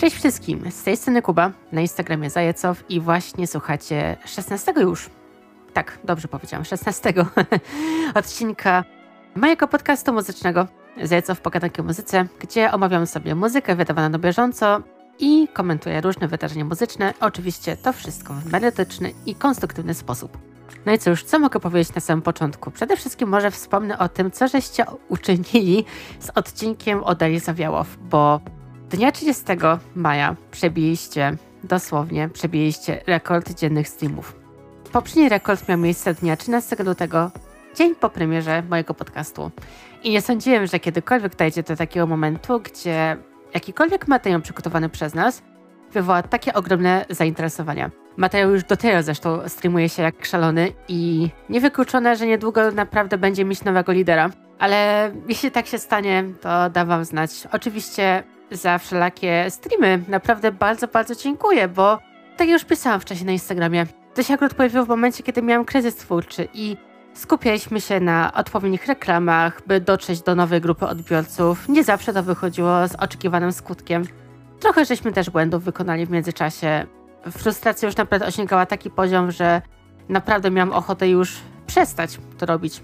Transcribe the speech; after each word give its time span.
Cześć 0.00 0.16
wszystkim, 0.16 0.70
z 0.70 0.82
tej 0.82 0.96
strony 0.96 1.22
Kuba, 1.22 1.50
na 1.72 1.80
Instagramie 1.80 2.30
Zajecow 2.30 2.84
i 2.88 3.00
właśnie 3.00 3.46
słuchacie 3.46 4.16
16 4.24 4.72
już, 4.76 5.10
tak, 5.72 5.98
dobrze 6.04 6.28
powiedziałam, 6.28 6.64
16 6.64 7.12
odcinka 8.14 8.84
mojego 9.36 9.68
podcastu 9.68 10.12
muzycznego 10.12 10.66
Zajecow 11.02 11.40
Pogadanki 11.40 11.80
o 11.80 11.84
muzyce, 11.84 12.26
gdzie 12.40 12.72
omawiam 12.72 13.06
sobie 13.06 13.34
muzykę 13.34 13.76
wydawaną 13.76 14.08
na 14.08 14.18
bieżąco 14.18 14.80
i 15.18 15.48
komentuję 15.52 16.00
różne 16.00 16.28
wydarzenia 16.28 16.64
muzyczne, 16.64 17.14
oczywiście 17.20 17.76
to 17.76 17.92
wszystko 17.92 18.34
w 18.34 18.52
merytoryczny 18.52 19.12
i 19.26 19.34
konstruktywny 19.34 19.94
sposób. 19.94 20.38
No 20.86 20.92
i 20.92 20.98
cóż, 20.98 21.24
co 21.24 21.38
mogę 21.38 21.60
powiedzieć 21.60 21.94
na 21.94 22.00
samym 22.00 22.22
początku? 22.22 22.70
Przede 22.70 22.96
wszystkim 22.96 23.28
może 23.28 23.50
wspomnę 23.50 23.98
o 23.98 24.08
tym, 24.08 24.30
co 24.30 24.48
żeście 24.48 24.84
uczynili 25.08 25.84
z 26.20 26.30
odcinkiem 26.34 27.04
o 27.04 27.14
Dali 27.14 27.38
Zawiałow, 27.38 27.96
bo 28.10 28.40
dnia 28.90 29.12
30 29.12 29.44
maja 29.94 30.36
przebiliście, 30.50 31.36
dosłownie 31.64 32.28
przebiliście 32.28 33.02
rekord 33.06 33.54
dziennych 33.54 33.88
streamów. 33.88 34.36
Poprzedni 34.92 35.28
rekord 35.28 35.68
miał 35.68 35.78
miejsce 35.78 36.14
dnia 36.14 36.36
13 36.36 36.76
lutego, 36.84 37.30
dzień 37.76 37.94
po 37.94 38.10
premierze 38.10 38.62
mojego 38.62 38.94
podcastu. 38.94 39.50
I 40.02 40.10
nie 40.10 40.22
sądziłem, 40.22 40.66
że 40.66 40.80
kiedykolwiek 40.80 41.36
dojdzie 41.36 41.62
do 41.62 41.76
takiego 41.76 42.06
momentu, 42.06 42.60
gdzie 42.60 43.16
jakikolwiek 43.54 44.08
materiał 44.08 44.40
przygotowany 44.40 44.88
przez 44.88 45.14
nas 45.14 45.42
wywoła 45.92 46.22
takie 46.22 46.54
ogromne 46.54 47.04
zainteresowania. 47.10 47.90
Materiał 48.16 48.50
już 48.50 48.64
do 48.64 48.76
tego 48.76 49.02
zresztą 49.02 49.48
streamuje 49.48 49.88
się 49.88 50.02
jak 50.02 50.24
szalony 50.24 50.72
i 50.88 51.28
niewykluczone, 51.48 52.16
że 52.16 52.26
niedługo 52.26 52.70
naprawdę 52.70 53.18
będzie 53.18 53.44
mieć 53.44 53.64
nowego 53.64 53.92
lidera. 53.92 54.30
Ale 54.58 55.10
jeśli 55.28 55.50
tak 55.50 55.66
się 55.66 55.78
stanie, 55.78 56.24
to 56.40 56.70
da 56.70 56.84
wam 56.84 57.04
znać. 57.04 57.30
Oczywiście 57.52 58.22
za 58.50 58.78
wszelakie 58.78 59.46
streamy 59.48 60.04
naprawdę 60.08 60.52
bardzo, 60.52 60.88
bardzo 60.88 61.14
dziękuję, 61.14 61.68
bo 61.68 61.98
tak 62.36 62.48
jak 62.48 62.60
już 62.60 62.64
pisałam 62.64 63.00
wcześniej 63.00 63.26
na 63.26 63.32
Instagramie, 63.32 63.86
to 64.14 64.22
się 64.22 64.34
akurat 64.34 64.54
pojawiło 64.54 64.84
w 64.84 64.88
momencie, 64.88 65.22
kiedy 65.22 65.42
miałam 65.42 65.64
kryzys 65.64 65.96
twórczy 65.96 66.48
i 66.54 66.76
skupialiśmy 67.14 67.80
się 67.80 68.00
na 68.00 68.32
odpowiednich 68.34 68.86
reklamach, 68.86 69.62
by 69.66 69.80
dotrzeć 69.80 70.22
do 70.22 70.34
nowej 70.34 70.60
grupy 70.60 70.86
odbiorców. 70.86 71.68
Nie 71.68 71.84
zawsze 71.84 72.12
to 72.12 72.22
wychodziło 72.22 72.88
z 72.88 72.94
oczekiwanym 72.94 73.52
skutkiem. 73.52 74.04
Trochę 74.60 74.84
żeśmy 74.84 75.12
też 75.12 75.30
błędów 75.30 75.64
wykonali 75.64 76.06
w 76.06 76.10
międzyczasie. 76.10 76.86
Frustracja 77.30 77.86
już 77.86 77.96
naprawdę 77.96 78.26
osiągała 78.26 78.66
taki 78.66 78.90
poziom, 78.90 79.30
że 79.30 79.62
naprawdę 80.08 80.50
miałam 80.50 80.72
ochotę 80.72 81.08
już 81.08 81.36
przestać 81.66 82.18
to 82.38 82.46
robić. 82.46 82.82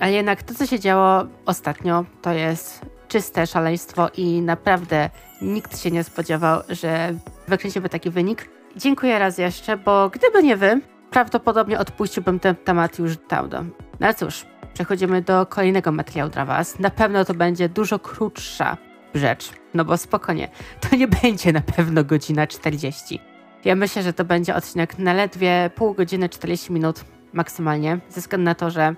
Ale 0.00 0.12
jednak 0.12 0.42
to, 0.42 0.54
co 0.54 0.66
się 0.66 0.80
działo 0.80 1.24
ostatnio, 1.46 2.04
to 2.22 2.32
jest 2.32 2.97
czyste 3.08 3.46
szaleństwo 3.46 4.08
i 4.16 4.42
naprawdę 4.42 5.10
nikt 5.42 5.78
się 5.78 5.90
nie 5.90 6.04
spodziewał, 6.04 6.60
że 6.68 7.14
wykręcimy 7.48 7.88
taki 7.88 8.10
wynik. 8.10 8.48
Dziękuję 8.76 9.18
raz 9.18 9.38
jeszcze, 9.38 9.76
bo 9.76 10.10
gdyby 10.10 10.42
nie 10.42 10.56
wy, 10.56 10.80
prawdopodobnie 11.10 11.78
odpuściłbym 11.78 12.40
ten 12.40 12.56
temat 12.56 12.98
już 12.98 13.16
dawno. 13.16 13.64
No 14.00 14.14
cóż, 14.14 14.46
przechodzimy 14.74 15.22
do 15.22 15.46
kolejnego 15.46 15.92
materiału 15.92 16.30
dla 16.30 16.44
was. 16.44 16.78
Na 16.78 16.90
pewno 16.90 17.24
to 17.24 17.34
będzie 17.34 17.68
dużo 17.68 17.98
krótsza 17.98 18.76
rzecz, 19.14 19.50
no 19.74 19.84
bo 19.84 19.96
spokojnie, 19.96 20.48
to 20.80 20.96
nie 20.96 21.08
będzie 21.08 21.52
na 21.52 21.60
pewno 21.60 22.04
godzina 22.04 22.46
40. 22.46 23.20
Ja 23.64 23.74
myślę, 23.74 24.02
że 24.02 24.12
to 24.12 24.24
będzie 24.24 24.54
odcinek 24.54 24.98
na 24.98 25.12
ledwie 25.12 25.70
pół 25.74 25.94
godziny 25.94 26.28
40 26.28 26.72
minut 26.72 27.04
maksymalnie, 27.32 27.98
ze 28.08 28.20
względu 28.20 28.44
na 28.44 28.54
to, 28.54 28.70
że 28.70 28.94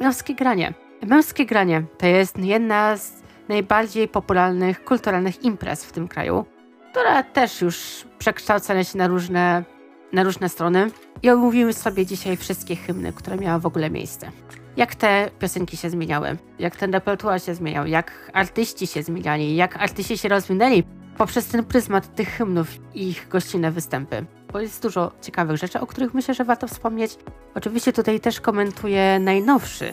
męskie 0.00 0.34
granie. 0.34 0.74
Męskie 1.06 1.46
granie 1.46 1.82
to 1.98 2.06
jest 2.06 2.38
jedna 2.38 2.96
z 2.96 3.23
najbardziej 3.48 4.08
popularnych 4.08 4.84
kulturalnych 4.84 5.44
imprez 5.44 5.84
w 5.84 5.92
tym 5.92 6.08
kraju, 6.08 6.44
która 6.90 7.22
też 7.22 7.60
już 7.60 8.04
przekształca 8.18 8.84
się 8.84 8.98
na 8.98 9.06
różne, 9.06 9.64
na 10.12 10.22
różne 10.22 10.48
strony. 10.48 10.90
I 11.22 11.30
omówimy 11.30 11.72
sobie 11.72 12.06
dzisiaj 12.06 12.36
wszystkie 12.36 12.76
hymny, 12.76 13.12
które 13.12 13.36
miały 13.36 13.60
w 13.60 13.66
ogóle 13.66 13.90
miejsce. 13.90 14.30
Jak 14.76 14.94
te 14.94 15.30
piosenki 15.38 15.76
się 15.76 15.90
zmieniały, 15.90 16.36
jak 16.58 16.76
ten 16.76 16.92
repertuar 16.92 17.42
się 17.42 17.54
zmieniał, 17.54 17.86
jak 17.86 18.30
artyści 18.32 18.86
się 18.86 19.02
zmieniali, 19.02 19.56
jak 19.56 19.76
artyści 19.76 20.18
się 20.18 20.28
rozwinęli 20.28 20.84
poprzez 21.18 21.46
ten 21.46 21.64
pryzmat 21.64 22.14
tych 22.14 22.28
hymnów 22.28 22.68
i 22.94 23.08
ich 23.08 23.28
gościnne 23.28 23.70
występy. 23.70 24.24
Bo 24.52 24.60
jest 24.60 24.82
dużo 24.82 25.12
ciekawych 25.20 25.56
rzeczy, 25.56 25.80
o 25.80 25.86
których 25.86 26.14
myślę, 26.14 26.34
że 26.34 26.44
warto 26.44 26.68
wspomnieć. 26.68 27.18
Oczywiście 27.54 27.92
tutaj 27.92 28.20
też 28.20 28.40
komentuję 28.40 29.18
najnowszy 29.18 29.92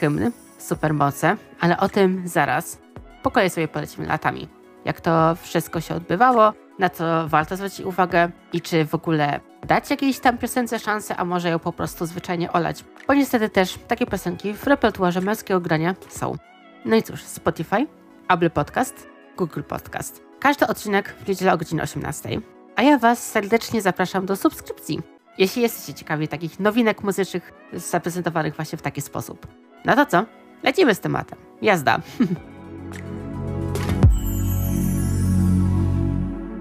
hymn, 0.00 0.30
Supermoce, 0.58 1.36
ale 1.60 1.76
o 1.78 1.88
tym 1.88 2.22
zaraz. 2.24 2.78
Po 3.22 3.30
kolei 3.30 3.50
sobie 3.50 3.68
polecimy 3.68 4.06
latami. 4.06 4.48
Jak 4.84 5.00
to 5.00 5.36
wszystko 5.42 5.80
się 5.80 5.94
odbywało, 5.94 6.52
na 6.78 6.90
co 6.90 7.28
warto 7.28 7.56
zwrócić 7.56 7.80
uwagę 7.80 8.30
i 8.52 8.60
czy 8.60 8.84
w 8.84 8.94
ogóle 8.94 9.40
dać 9.66 9.90
jakiejś 9.90 10.18
tam 10.18 10.38
piosence 10.38 10.78
szansę, 10.78 11.16
a 11.16 11.24
może 11.24 11.50
ją 11.50 11.58
po 11.58 11.72
prostu 11.72 12.06
zwyczajnie 12.06 12.52
olać. 12.52 12.84
Bo 13.06 13.14
niestety 13.14 13.48
też 13.48 13.78
takie 13.88 14.06
piosenki 14.06 14.54
w 14.54 14.66
repertuarze 14.66 15.20
męskiego 15.20 15.60
grania 15.60 15.94
są. 16.08 16.36
No 16.84 16.96
i 16.96 17.02
cóż, 17.02 17.22
Spotify, 17.22 17.86
Apple 18.28 18.50
Podcast, 18.50 19.08
Google 19.36 19.62
Podcast. 19.62 20.22
Każdy 20.40 20.66
odcinek 20.66 21.14
w 21.24 21.28
niedzielę 21.28 21.52
o 21.52 21.58
godzinie 21.58 21.82
18. 21.82 22.40
A 22.76 22.82
ja 22.82 22.98
Was 22.98 23.30
serdecznie 23.30 23.82
zapraszam 23.82 24.26
do 24.26 24.36
subskrypcji, 24.36 25.00
jeśli 25.38 25.62
jesteście 25.62 25.94
ciekawi 25.94 26.28
takich 26.28 26.60
nowinek 26.60 27.02
muzycznych 27.02 27.52
zaprezentowanych 27.72 28.56
właśnie 28.56 28.78
w 28.78 28.82
taki 28.82 29.00
sposób. 29.00 29.46
No 29.84 29.96
to 29.96 30.06
co? 30.06 30.24
Lecimy 30.62 30.94
z 30.94 31.00
tematem. 31.00 31.38
Jazda. 31.62 31.98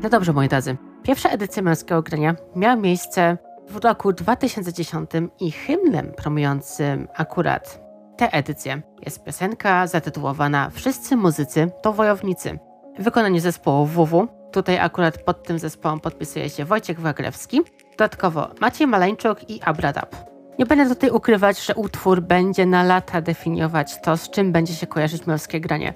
No 0.04 0.10
dobrze, 0.10 0.34
moi 0.34 0.48
drodzy. 0.48 0.78
Pierwsza 1.04 1.30
edycja 1.30 1.62
męskiego 1.62 2.02
grania 2.02 2.36
miała 2.56 2.76
miejsce 2.76 3.38
w 3.70 3.76
roku 3.76 4.14
2010 4.14 5.12
i 5.40 5.52
hymnem 5.52 6.12
promującym 6.18 7.08
akurat 7.16 7.82
tę 8.18 8.32
edycję 8.32 8.82
jest 9.06 9.24
piosenka 9.24 9.88
zatytułowana 9.88 10.70
Wszyscy 10.70 11.16
muzycy 11.18 11.72
to 11.82 11.94
wojownicy. 11.94 12.60
Wykonanie 13.00 13.42
zespołu 13.42 13.86
WW. 13.86 14.28
Tutaj 14.52 14.80
akurat 14.80 15.18
pod 15.18 15.44
tym 15.44 15.60
zespołem 15.60 16.00
podpisuje 16.00 16.50
się 16.50 16.66
Wojciech 16.66 17.00
Wagrewski. 17.00 17.62
Dodatkowo 17.92 18.48
Maciej 18.62 18.88
Maleńczuk 18.88 19.50
i 19.50 19.62
Abradab. 19.62 20.16
Nie 20.60 20.66
będę 20.66 20.96
tutaj 20.96 21.10
ukrywać, 21.10 21.66
że 21.66 21.76
utwór 21.76 22.22
będzie 22.22 22.66
na 22.66 22.84
lata 22.84 23.22
definiować 23.22 24.02
to, 24.02 24.18
z 24.18 24.30
czym 24.30 24.52
będzie 24.52 24.74
się 24.74 24.88
kojarzyć 24.88 25.28
męskie 25.28 25.60
granie. 25.60 25.94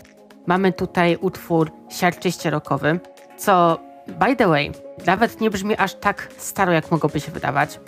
Mamy 0.47 0.73
tutaj 0.73 1.17
utwór 1.22 1.72
siarczyście 1.89 2.49
rockowy, 2.49 2.99
co 3.37 3.84
By 4.07 4.35
the 4.35 4.47
way, 4.47 4.71
nawet 5.05 5.41
nie 5.41 5.49
brzmi 5.49 5.77
aż 5.77 5.93
tak 5.93 6.27
staro, 6.38 6.71
jak 6.71 6.91
mogłoby 6.91 7.19
się 7.19 7.31
wydawać. 7.31 7.79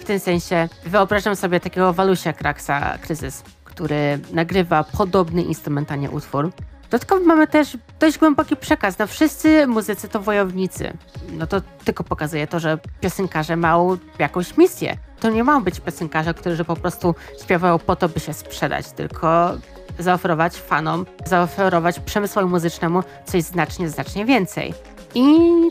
W 0.00 0.04
tym 0.04 0.18
sensie 0.18 0.68
wyobrażam 0.84 1.36
sobie 1.36 1.60
takiego 1.60 1.92
Walusia 1.92 2.32
Kraksa 2.32 2.98
Kryzys, 2.98 3.42
który 3.64 4.18
nagrywa 4.32 4.84
podobny 4.84 5.42
instrumentalnie 5.42 6.10
utwór. 6.10 6.52
Dodatkowo 6.90 7.24
mamy 7.24 7.46
też 7.46 7.78
dość 8.00 8.18
głęboki 8.18 8.56
przekaz. 8.56 8.98
No 8.98 9.06
wszyscy 9.06 9.66
muzycy 9.66 10.08
to 10.08 10.20
wojownicy. 10.20 10.92
No 11.32 11.46
to 11.46 11.60
tylko 11.84 12.04
pokazuje 12.04 12.46
to, 12.46 12.60
że 12.60 12.78
piosenkarze 13.00 13.56
mają 13.56 13.96
jakąś 14.18 14.56
misję. 14.56 14.96
To 15.20 15.30
nie 15.30 15.44
mają 15.44 15.64
być 15.64 15.80
piosenkarze, 15.80 16.34
którzy 16.34 16.64
po 16.64 16.76
prostu 16.76 17.14
śpiewają 17.42 17.78
po 17.78 17.96
to, 17.96 18.08
by 18.08 18.20
się 18.20 18.32
sprzedać, 18.32 18.92
tylko 18.92 19.52
zaoferować 19.98 20.56
fanom, 20.56 21.06
zaoferować 21.24 22.00
przemysłowi 22.00 22.48
muzycznemu 22.48 23.02
coś 23.24 23.42
znacznie, 23.42 23.88
znacznie 23.88 24.24
więcej. 24.24 24.74
I 25.18 25.26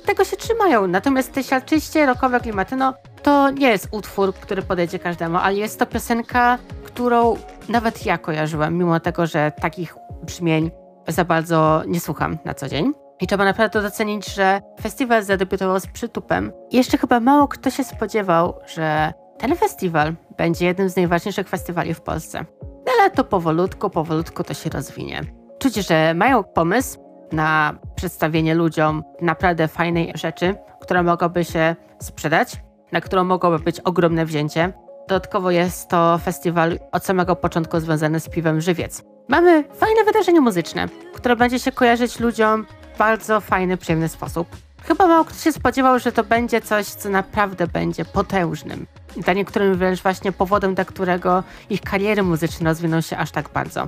tego 0.06 0.23
się 0.23 0.38
trzymają. 0.38 0.88
Natomiast 0.88 1.33
te 1.33 1.44
siarczyście 1.44 2.06
rockowe 2.06 2.39
klimaty, 2.39 2.75
no 2.75 2.94
to 3.23 3.50
nie 3.50 3.69
jest 3.69 3.88
utwór, 3.91 4.33
który 4.33 4.61
podejdzie 4.61 5.00
każdemu, 5.00 5.38
ale 5.38 5.56
jest 5.56 5.79
to 5.79 5.85
piosenka, 5.85 6.57
którą 6.83 7.38
nawet 7.69 8.06
ja 8.06 8.17
kojarzyłam, 8.17 8.75
mimo 8.75 9.00
tego, 9.00 9.28
że 9.28 9.51
takich 9.61 9.95
brzmień 10.23 10.72
za 11.07 11.25
bardzo 11.25 11.83
nie 11.88 12.00
słucham 12.00 12.38
na 12.45 12.53
co 12.53 12.69
dzień. 12.69 12.94
I 13.21 13.27
trzeba 13.27 13.45
naprawdę 13.45 13.81
docenić, 13.81 14.33
że 14.33 14.62
festiwal 14.81 15.24
zadebiutował 15.24 15.80
z 15.80 15.88
przytupem. 15.88 16.51
I 16.71 16.77
jeszcze 16.77 16.98
chyba 16.98 17.19
mało 17.19 17.48
kto 17.48 17.69
się 17.69 17.83
spodziewał, 17.83 18.53
że 18.75 19.13
ten 19.38 19.56
festiwal 19.56 20.13
będzie 20.38 20.65
jednym 20.65 20.89
z 20.89 20.95
najważniejszych 20.95 21.50
festiwali 21.50 21.94
w 21.94 22.01
Polsce. 22.01 22.45
No 22.62 22.91
ale 23.00 23.12
to 23.12 23.24
powolutku, 23.24 23.89
powolutku 23.89 24.44
to 24.44 24.53
się 24.53 24.69
rozwinie. 24.69 25.21
Czuć, 25.59 25.75
że 25.75 26.13
mają 26.13 26.44
pomysł, 26.44 27.05
na 27.31 27.75
przedstawienie 27.95 28.56
ludziom 28.56 29.04
naprawdę 29.22 29.68
fajnej 29.68 30.12
rzeczy, 30.16 30.56
która 30.81 31.04
mogłaby 31.04 31.45
się 31.45 31.75
sprzedać, 32.01 32.62
na 32.92 33.01
którą 33.01 33.24
mogłoby 33.24 33.60
być 33.60 33.80
ogromne 33.80 34.25
wzięcie. 34.25 34.74
Dodatkowo 35.07 35.51
jest 35.51 35.89
to 35.89 36.18
festiwal 36.18 36.80
od 36.92 37.06
samego 37.06 37.36
początku 37.36 37.80
związany 37.80 38.19
z 38.19 38.30
piwem 38.30 38.62
Żywiec. 38.62 39.04
Mamy 39.27 39.63
fajne 39.63 40.04
wydarzenie 40.04 40.42
muzyczne, 40.42 40.88
które 41.13 41.36
będzie 41.36 41.60
się 41.60 41.72
kojarzyć 41.72 42.19
ludziom 42.19 42.66
w 42.95 42.98
bardzo 42.98 43.42
fajny, 43.42 43.77
przyjemny 43.77 44.10
sposób. 44.10 44.48
Chyba 44.83 45.07
mało 45.07 45.25
kto 45.25 45.39
się 45.39 45.51
spodziewał, 45.51 46.00
że 46.00 46.12
to 46.12 46.24
będzie 46.24 46.62
coś, 46.62 46.86
co 46.86 47.10
naprawdę 47.10 47.68
będzie 47.68 48.06
potężnym. 48.06 48.88
Dla 49.18 49.33
niektórym 49.33 49.75
wręcz 49.75 50.01
właśnie 50.01 50.31
powodem, 50.31 50.75
dla 50.75 50.86
którego 50.86 51.44
ich 51.69 51.81
kariery 51.81 52.24
muzyczne 52.24 52.69
rozwiną 52.69 53.01
się 53.01 53.18
aż 53.18 53.31
tak 53.31 53.50
bardzo 53.50 53.88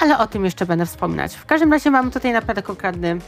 ale 0.00 0.18
o 0.18 0.26
tym 0.26 0.44
jeszcze 0.44 0.66
będę 0.66 0.86
wspominać. 0.86 1.34
W 1.34 1.46
każdym 1.46 1.72
razie 1.72 1.90
mamy 1.90 2.10
tutaj 2.10 2.32
naprawdę 2.32 2.62
konkretny 2.62 3.18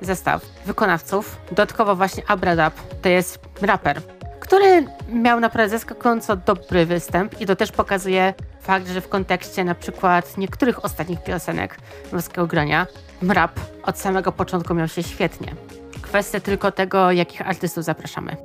zestaw 0.00 0.42
wykonawców. 0.66 1.36
Dodatkowo 1.48 1.96
właśnie 1.96 2.22
Abradab 2.26 2.74
to 3.02 3.08
jest 3.08 3.38
raper, 3.62 4.00
który 4.40 4.86
miał 5.08 5.40
naprawdę 5.40 5.70
zaskakująco 5.78 6.36
dobry 6.36 6.86
występ 6.86 7.40
i 7.40 7.46
to 7.46 7.56
też 7.56 7.72
pokazuje 7.72 8.34
fakt, 8.60 8.88
że 8.88 9.00
w 9.00 9.08
kontekście 9.08 9.64
na 9.64 9.74
przykład 9.74 10.38
niektórych 10.38 10.84
ostatnich 10.84 11.24
piosenek 11.24 11.76
Morskiego 12.12 12.46
Grania 12.46 12.86
rap 13.28 13.60
od 13.82 13.98
samego 13.98 14.32
początku 14.32 14.74
miał 14.74 14.88
się 14.88 15.02
świetnie. 15.02 15.54
Kwestia 16.02 16.40
tylko 16.40 16.72
tego, 16.72 17.12
jakich 17.12 17.48
artystów 17.48 17.84
zapraszamy. 17.84 18.36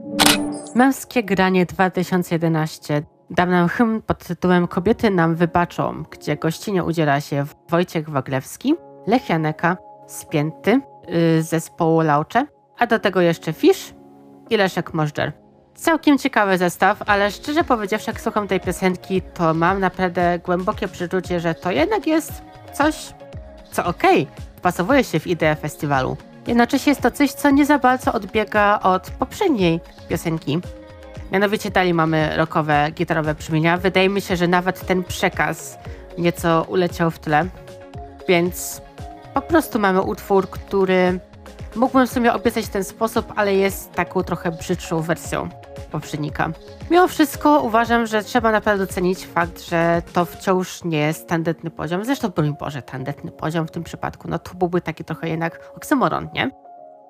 Męskie 0.75 1.23
Granie 1.23 1.65
2011 1.65 3.03
dał 3.29 3.47
nam 3.47 3.67
hymn 3.67 4.01
pod 4.01 4.23
tytułem 4.23 4.67
Kobiety 4.67 5.11
nam 5.11 5.35
wybaczą, 5.35 6.03
gdzie 6.11 6.35
gościnie 6.35 6.83
udziela 6.83 7.21
się 7.21 7.45
Wojciech 7.69 8.09
Waglewski, 8.09 8.75
Lech 9.07 9.29
Janeka, 9.29 9.77
Spięty, 10.07 10.81
yy, 11.07 11.43
zespołu 11.43 12.01
Laucze, 12.01 12.47
a 12.77 12.87
do 12.87 12.99
tego 12.99 13.21
jeszcze 13.21 13.53
Fisz 13.53 13.93
i 14.49 14.57
Leszek 14.57 14.93
Możdżer. 14.93 15.33
Całkiem 15.75 16.17
ciekawy 16.17 16.57
zestaw, 16.57 17.01
ale 17.05 17.31
szczerze 17.31 17.63
powiedziawszy, 17.63 18.09
jak 18.09 18.21
słucham 18.21 18.47
tej 18.47 18.59
piosenki, 18.59 19.21
to 19.21 19.53
mam 19.53 19.79
naprawdę 19.79 20.39
głębokie 20.39 20.87
przeczucie, 20.87 21.39
że 21.39 21.53
to 21.53 21.71
jednak 21.71 22.07
jest 22.07 22.41
coś, 22.73 23.13
co 23.71 23.85
okej, 23.85 24.23
okay, 24.23 24.45
wpasowuje 24.55 25.03
się 25.03 25.19
w 25.19 25.27
ideę 25.27 25.55
festiwalu. 25.55 26.17
Jednocześnie 26.47 26.91
jest 26.91 27.01
to 27.01 27.11
coś, 27.11 27.31
co 27.31 27.49
nie 27.49 27.65
za 27.65 27.79
bardzo 27.79 28.13
odbiega 28.13 28.79
od 28.83 29.11
poprzedniej 29.11 29.79
piosenki. 30.09 30.59
Mianowicie 31.31 31.71
dalej 31.71 31.93
mamy 31.93 32.37
rockowe, 32.37 32.91
gitarowe 32.91 33.35
brzmienia. 33.35 33.77
Wydaje 33.77 34.09
mi 34.09 34.21
się, 34.21 34.35
że 34.35 34.47
nawet 34.47 34.87
ten 34.87 35.03
przekaz 35.03 35.77
nieco 36.17 36.65
uleciał 36.69 37.11
w 37.11 37.19
tle. 37.19 37.45
Więc 38.27 38.81
po 39.33 39.41
prostu 39.41 39.79
mamy 39.79 40.01
utwór, 40.01 40.49
który 40.49 41.19
mógłbym 41.75 42.07
sobie 42.07 42.33
opisać 42.33 42.65
w 42.65 42.69
ten 42.69 42.83
sposób, 42.83 43.33
ale 43.35 43.55
jest 43.55 43.91
taką 43.91 44.23
trochę 44.23 44.51
brzydszą 44.51 45.01
wersją 45.01 45.49
poprzednika. 45.91 46.51
Mimo 46.91 47.07
wszystko 47.07 47.61
uważam, 47.61 48.05
że 48.05 48.23
trzeba 48.23 48.51
naprawdę 48.51 48.85
docenić 48.85 49.25
fakt, 49.25 49.61
że 49.61 50.01
to 50.13 50.25
wciąż 50.25 50.83
nie 50.83 50.97
jest 50.97 51.27
tandetny 51.27 51.69
poziom. 51.69 52.05
Zresztą, 52.05 52.29
broń 52.29 52.55
Boże, 52.59 52.81
tandetny 52.81 53.31
poziom 53.31 53.67
w 53.67 53.71
tym 53.71 53.83
przypadku, 53.83 54.27
no 54.27 54.39
to 54.39 54.53
byłby 54.53 54.81
taki 54.81 55.03
trochę 55.03 55.29
jednak 55.29 55.71
oksymoron, 55.75 56.29
nie? 56.33 56.51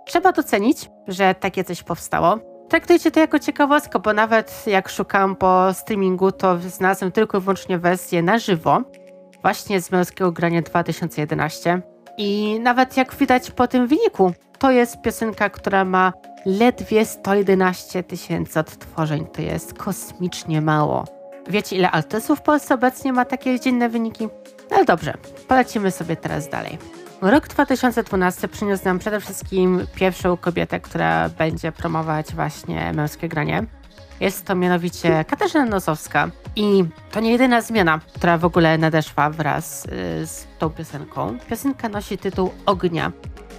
Trzeba 0.05 0.31
docenić, 0.31 0.89
że 1.07 1.35
takie 1.35 1.63
coś 1.63 1.83
powstało. 1.83 2.54
Traktujcie 2.69 3.11
to 3.11 3.19
jako 3.19 3.39
ciekawostkę, 3.39 3.99
bo 3.99 4.13
nawet 4.13 4.67
jak 4.67 4.89
szukam 4.89 5.35
po 5.35 5.73
streamingu, 5.73 6.31
to 6.31 6.59
znalazłem 6.59 7.11
tylko 7.11 7.37
i 7.37 7.41
wyłącznie 7.41 7.77
wersję 7.77 8.23
na 8.23 8.39
żywo, 8.39 8.81
właśnie 9.41 9.81
z 9.81 9.91
męskiego 9.91 10.31
grania 10.31 10.61
2011. 10.61 11.81
I 12.17 12.59
nawet 12.59 12.97
jak 12.97 13.15
widać 13.15 13.51
po 13.51 13.67
tym 13.67 13.87
wyniku, 13.87 14.33
to 14.59 14.71
jest 14.71 15.01
piosenka, 15.01 15.49
która 15.49 15.85
ma 15.85 16.13
ledwie 16.45 17.05
111 17.05 18.03
tysięcy 18.03 18.59
odtworzeń. 18.59 19.25
To 19.25 19.41
jest 19.41 19.73
kosmicznie 19.73 20.61
mało. 20.61 21.05
Wiecie, 21.47 21.75
ile 21.75 21.91
artystów 21.91 22.39
w 22.39 22.41
Polsce 22.41 22.73
obecnie 22.73 23.13
ma 23.13 23.25
takie 23.25 23.59
dzienne 23.59 23.89
wyniki? 23.89 24.27
No 24.71 24.85
dobrze, 24.85 25.13
polecimy 25.47 25.91
sobie 25.91 26.15
teraz 26.15 26.49
dalej. 26.49 26.77
Rok 27.25 27.47
2012 27.47 28.47
przyniósł 28.47 28.85
nam 28.85 28.99
przede 28.99 29.19
wszystkim 29.19 29.87
pierwszą 29.95 30.37
kobietę, 30.37 30.79
która 30.79 31.29
będzie 31.29 31.71
promować 31.71 32.33
właśnie 32.35 32.93
męskie 32.93 33.29
granie. 33.29 33.65
Jest 34.19 34.45
to 34.45 34.55
mianowicie 34.55 35.25
Katarzyna 35.25 35.65
Nosowska 35.65 36.29
i 36.55 36.85
to 37.11 37.19
nie 37.19 37.31
jedyna 37.31 37.61
zmiana, 37.61 37.99
która 38.15 38.37
w 38.37 38.45
ogóle 38.45 38.77
nadeszła 38.77 39.29
wraz 39.29 39.85
y, 39.85 39.89
z 40.27 40.47
tą 40.59 40.69
piosenką. 40.69 41.37
Piosenka 41.49 41.89
nosi 41.89 42.17
tytuł 42.17 42.51
Ognia, 42.65 43.11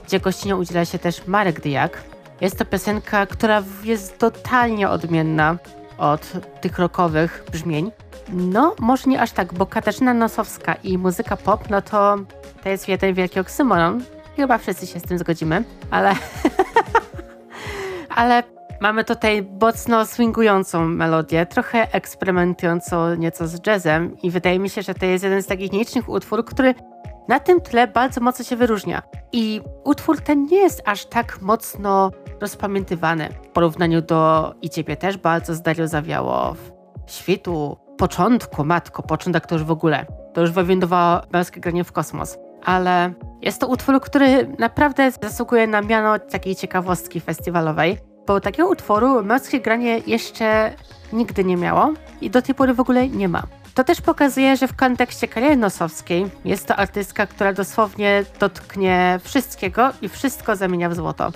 gdzie 0.06 0.20
gościnie 0.20 0.56
udziela 0.56 0.84
się 0.84 0.98
też 0.98 1.26
Marek 1.26 1.60
Dyjak. 1.60 2.02
Jest 2.40 2.58
to 2.58 2.64
piosenka, 2.64 3.26
która 3.26 3.62
jest 3.84 4.18
totalnie 4.18 4.88
odmienna 4.88 5.56
od 5.98 6.32
tych 6.60 6.78
rockowych 6.78 7.44
brzmień. 7.52 7.90
No, 8.32 8.74
może 8.78 9.10
nie 9.10 9.20
aż 9.20 9.32
tak, 9.32 9.54
bo 9.54 9.66
Katarzyna 9.66 10.14
Nosowska 10.14 10.74
i 10.74 10.98
muzyka 10.98 11.36
pop, 11.36 11.70
no 11.70 11.82
to 11.82 12.16
to 12.62 12.68
jest 12.68 12.88
jeden 12.88 13.14
wielki 13.14 13.40
oksymoron. 13.40 14.04
Chyba 14.36 14.58
wszyscy 14.58 14.86
się 14.86 15.00
z 15.00 15.02
tym 15.02 15.18
zgodzimy, 15.18 15.64
ale... 15.90 16.14
ale 18.16 18.42
mamy 18.80 19.04
tutaj 19.04 19.48
mocno 19.60 20.06
swingującą 20.06 20.84
melodię, 20.84 21.46
trochę 21.46 21.92
eksperymentującą 21.92 23.14
nieco 23.14 23.46
z 23.46 23.66
jazzem 23.66 24.16
i 24.22 24.30
wydaje 24.30 24.58
mi 24.58 24.70
się, 24.70 24.82
że 24.82 24.94
to 24.94 25.06
jest 25.06 25.24
jeden 25.24 25.42
z 25.42 25.46
takich 25.46 25.72
nielicznych 25.72 26.08
utworów, 26.08 26.46
który 26.46 26.74
na 27.28 27.40
tym 27.40 27.60
tle 27.60 27.86
bardzo 27.86 28.20
mocno 28.20 28.44
się 28.44 28.56
wyróżnia. 28.56 29.02
I 29.32 29.60
utwór 29.84 30.20
ten 30.20 30.44
nie 30.44 30.58
jest 30.58 30.82
aż 30.84 31.06
tak 31.06 31.42
mocno 31.42 32.10
rozpamiętywany 32.40 33.28
w 33.42 33.48
porównaniu 33.48 34.02
do 34.02 34.54
i 34.62 34.70
ciebie 34.70 34.96
też 34.96 35.16
bardzo 35.16 35.54
zdario 35.54 35.88
zawiało 35.88 36.54
w 37.06 37.12
świtu, 37.12 37.85
początku, 37.98 38.64
matko, 38.64 39.02
początek 39.02 39.46
to 39.46 39.54
już 39.54 39.64
w 39.64 39.70
ogóle. 39.70 40.06
To 40.34 40.40
już 40.40 40.50
wywindowało 40.50 41.20
męskie 41.32 41.60
granie 41.60 41.84
w 41.84 41.92
kosmos. 41.92 42.38
Ale 42.64 43.12
jest 43.42 43.60
to 43.60 43.66
utwór, 43.66 44.00
który 44.00 44.54
naprawdę 44.58 45.10
zasługuje 45.10 45.66
na 45.66 45.82
miano 45.82 46.18
takiej 46.18 46.56
ciekawostki 46.56 47.20
festiwalowej, 47.20 47.98
bo 48.26 48.40
takiego 48.40 48.68
utworu 48.68 49.24
męskie 49.24 49.60
granie 49.60 50.00
jeszcze 50.06 50.72
nigdy 51.12 51.44
nie 51.44 51.56
miało 51.56 51.92
i 52.20 52.30
do 52.30 52.42
tej 52.42 52.54
pory 52.54 52.74
w 52.74 52.80
ogóle 52.80 53.08
nie 53.08 53.28
ma. 53.28 53.42
To 53.74 53.84
też 53.84 54.00
pokazuje, 54.00 54.56
że 54.56 54.68
w 54.68 54.76
kontekście 54.76 55.28
kariery 55.28 55.56
nosowskiej 55.56 56.26
jest 56.44 56.66
to 56.66 56.76
artystka, 56.76 57.26
która 57.26 57.52
dosłownie 57.52 58.24
dotknie 58.40 59.20
wszystkiego 59.22 59.90
i 60.02 60.08
wszystko 60.08 60.56
zamienia 60.56 60.88
w 60.88 60.94
złoto. 60.94 61.32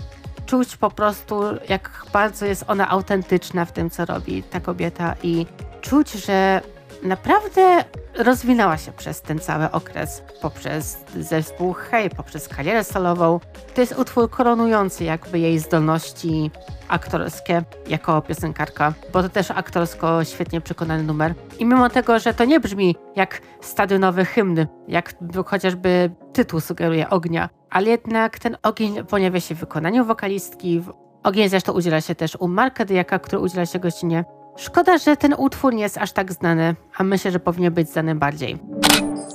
Czuć 0.46 0.76
po 0.76 0.90
prostu, 0.90 1.42
jak 1.68 2.04
bardzo 2.12 2.46
jest 2.46 2.64
ona 2.68 2.88
autentyczna 2.88 3.64
w 3.64 3.72
tym, 3.72 3.90
co 3.90 4.04
robi 4.04 4.42
ta 4.42 4.60
kobieta 4.60 5.14
i 5.22 5.46
czuć, 5.80 6.12
że 6.12 6.60
naprawdę 7.02 7.84
rozwinęła 8.18 8.76
się 8.76 8.92
przez 8.92 9.22
ten 9.22 9.38
cały 9.38 9.70
okres, 9.70 10.22
poprzez 10.42 11.04
zespół 11.16 11.72
Hej, 11.72 12.10
poprzez 12.10 12.48
karierę 12.48 12.84
solową. 12.84 13.40
To 13.74 13.80
jest 13.80 13.98
utwór 13.98 14.30
koronujący 14.30 15.04
jakby 15.04 15.38
jej 15.38 15.58
zdolności 15.58 16.50
aktorskie 16.88 17.62
jako 17.88 18.22
piosenkarka, 18.22 18.92
bo 19.12 19.22
to 19.22 19.28
też 19.28 19.50
aktorsko 19.50 20.24
świetnie 20.24 20.60
przekonany 20.60 21.02
numer. 21.02 21.34
I 21.58 21.64
mimo 21.64 21.90
tego, 21.90 22.18
że 22.18 22.34
to 22.34 22.44
nie 22.44 22.60
brzmi 22.60 22.96
jak 23.16 23.40
stadionowy 23.60 24.24
hymn, 24.24 24.66
jak 24.88 25.14
chociażby 25.46 26.10
tytuł 26.32 26.60
sugeruje 26.60 27.10
ognia, 27.10 27.48
ale 27.70 27.90
jednak 27.90 28.38
ten 28.38 28.56
ogień 28.62 29.04
pojawia 29.04 29.40
się 29.40 29.54
w 29.54 29.58
wykonaniu 29.58 30.04
wokalistki. 30.04 30.82
Ogień 31.22 31.48
zresztą 31.48 31.72
udziela 31.72 32.00
się 32.00 32.14
też 32.14 32.36
u 32.40 32.48
Marka 32.48 32.84
Dyjaka, 32.84 33.18
który 33.18 33.42
udziela 33.42 33.66
się 33.66 33.78
gościnie 33.78 34.24
Szkoda, 34.56 34.98
że 34.98 35.16
ten 35.16 35.34
utwór 35.38 35.74
nie 35.74 35.82
jest 35.82 35.98
aż 35.98 36.12
tak 36.12 36.32
znany, 36.32 36.74
a 36.96 37.04
myślę, 37.04 37.30
że 37.30 37.40
powinien 37.40 37.74
być 37.74 37.90
znany 37.90 38.14
bardziej. 38.14 38.58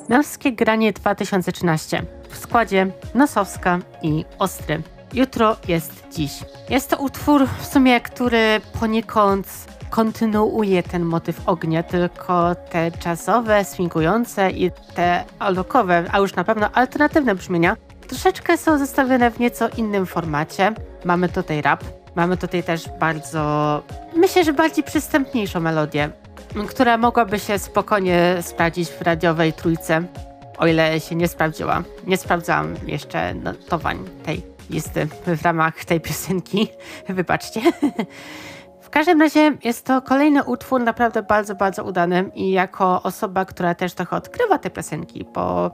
Męskie 0.09 0.51
granie 0.51 0.93
2013 0.93 2.03
w 2.29 2.37
składzie 2.37 2.87
Nosowska 3.13 3.79
i 4.01 4.25
Ostry. 4.39 4.81
Jutro 5.13 5.55
jest 5.67 6.03
dziś. 6.11 6.31
Jest 6.69 6.89
to 6.89 6.97
utwór 6.97 7.47
w 7.59 7.65
sumie, 7.65 8.01
który 8.01 8.61
poniekąd 8.79 9.47
kontynuuje 9.89 10.83
ten 10.83 11.03
motyw 11.03 11.49
ognia, 11.49 11.83
tylko 11.83 12.55
te 12.55 12.91
jazzowe, 13.05 13.65
swingujące 13.65 14.51
i 14.51 14.71
te 14.95 15.23
alokowe, 15.39 16.05
a 16.11 16.19
już 16.19 16.35
na 16.35 16.43
pewno 16.43 16.69
alternatywne 16.71 17.35
brzmienia 17.35 17.75
troszeczkę 18.07 18.57
są 18.57 18.77
zestawione 18.77 19.31
w 19.31 19.39
nieco 19.39 19.69
innym 19.77 20.05
formacie. 20.05 20.73
Mamy 21.05 21.29
tutaj 21.29 21.61
rap, 21.61 21.83
Mamy 22.15 22.37
tutaj 22.37 22.63
też 22.63 22.89
bardzo, 22.99 23.83
myślę, 24.15 24.43
że 24.43 24.53
bardziej 24.53 24.83
przystępniejszą 24.83 25.59
melodię, 25.59 26.09
która 26.69 26.97
mogłaby 26.97 27.39
się 27.39 27.59
spokojnie 27.59 28.37
sprawdzić 28.41 28.89
w 28.89 29.01
radiowej 29.01 29.53
trójce, 29.53 30.03
o 30.57 30.67
ile 30.67 30.99
się 30.99 31.15
nie 31.15 31.27
sprawdziła. 31.27 31.83
Nie 32.07 32.17
sprawdzałam 32.17 32.75
jeszcze 32.87 33.33
notowań 33.33 33.99
tej 34.23 34.41
listy 34.69 35.07
w 35.37 35.41
ramach 35.45 35.85
tej 35.85 36.01
piosenki. 36.01 36.67
Wybaczcie. 37.09 37.61
W 38.81 38.89
każdym 38.89 39.21
razie 39.21 39.57
jest 39.63 39.85
to 39.85 40.01
kolejny 40.01 40.43
utwór 40.43 40.81
naprawdę 40.81 41.23
bardzo, 41.23 41.55
bardzo 41.55 41.83
udany 41.83 42.31
i 42.35 42.51
jako 42.51 43.03
osoba, 43.03 43.45
która 43.45 43.75
też 43.75 43.93
trochę 43.93 44.15
odkrywa 44.15 44.57
te 44.57 44.69
piosenki, 44.69 45.25
bo 45.33 45.71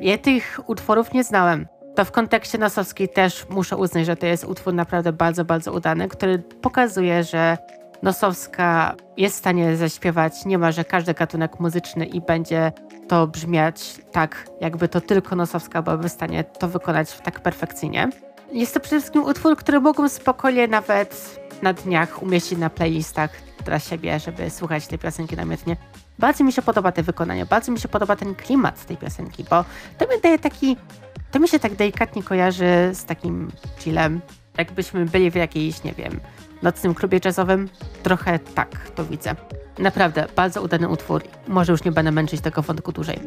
ja 0.00 0.18
tych 0.18 0.60
utworów 0.66 1.12
nie 1.12 1.24
znałem 1.24 1.66
to 2.00 2.04
w 2.04 2.12
kontekście 2.12 2.58
Nosowskiej 2.58 3.08
też 3.08 3.46
muszę 3.48 3.76
uznać, 3.76 4.06
że 4.06 4.16
to 4.16 4.26
jest 4.26 4.44
utwór 4.44 4.74
naprawdę 4.74 5.12
bardzo, 5.12 5.44
bardzo 5.44 5.72
udany, 5.72 6.08
który 6.08 6.38
pokazuje, 6.38 7.24
że 7.24 7.58
Nosowska 8.02 8.94
jest 9.16 9.36
w 9.36 9.38
stanie 9.38 9.76
zaśpiewać 9.76 10.44
niemalże 10.44 10.84
każdy 10.84 11.14
gatunek 11.14 11.60
muzyczny 11.60 12.06
i 12.06 12.20
będzie 12.20 12.72
to 13.08 13.26
brzmiać 13.26 13.94
tak, 14.12 14.46
jakby 14.60 14.88
to 14.88 15.00
tylko 15.00 15.36
Nosowska 15.36 15.82
byłaby 15.82 16.08
w 16.08 16.12
stanie 16.12 16.44
to 16.44 16.68
wykonać 16.68 17.20
tak 17.24 17.40
perfekcyjnie. 17.40 18.08
Jest 18.52 18.74
to 18.74 18.80
przede 18.80 19.00
wszystkim 19.00 19.24
utwór, 19.24 19.56
który 19.56 19.80
mógłbym 19.80 20.08
spokojnie 20.08 20.68
nawet 20.68 21.40
na 21.62 21.72
dniach 21.72 22.22
umieścić 22.22 22.58
na 22.58 22.70
playlistach 22.70 23.30
dla 23.64 23.78
siebie, 23.78 24.18
żeby 24.18 24.50
słuchać 24.50 24.86
tej 24.86 24.98
piosenki 24.98 25.36
namiętnie. 25.36 25.76
Bardzo 26.18 26.44
mi 26.44 26.52
się 26.52 26.62
podoba 26.62 26.92
te 26.92 27.02
wykonanie, 27.02 27.46
bardzo 27.46 27.72
mi 27.72 27.80
się 27.80 27.88
podoba 27.88 28.16
ten 28.16 28.34
klimat 28.34 28.86
tej 28.86 28.96
piosenki, 28.96 29.44
bo 29.50 29.64
to 29.98 30.04
mi 30.04 30.20
daje 30.22 30.38
taki 30.38 30.76
to 31.30 31.38
mi 31.38 31.48
się 31.48 31.58
tak 31.58 31.74
delikatnie 31.74 32.22
kojarzy 32.22 32.90
z 32.92 33.04
takim 33.04 33.50
chillem, 33.78 34.20
jakbyśmy 34.58 35.04
byli 35.04 35.30
w 35.30 35.34
jakiejś, 35.34 35.84
nie 35.84 35.92
wiem, 35.92 36.20
nocnym 36.62 36.94
klubie 36.94 37.20
jazzowym. 37.24 37.68
Trochę 38.02 38.38
tak 38.38 38.90
to 38.94 39.04
widzę. 39.04 39.34
Naprawdę, 39.78 40.26
bardzo 40.36 40.62
udany 40.62 40.88
utwór. 40.88 41.22
Może 41.48 41.72
już 41.72 41.84
nie 41.84 41.92
będę 41.92 42.12
męczyć 42.12 42.40
tego 42.40 42.62
wątku 42.62 42.92
dłużej. 42.92 43.18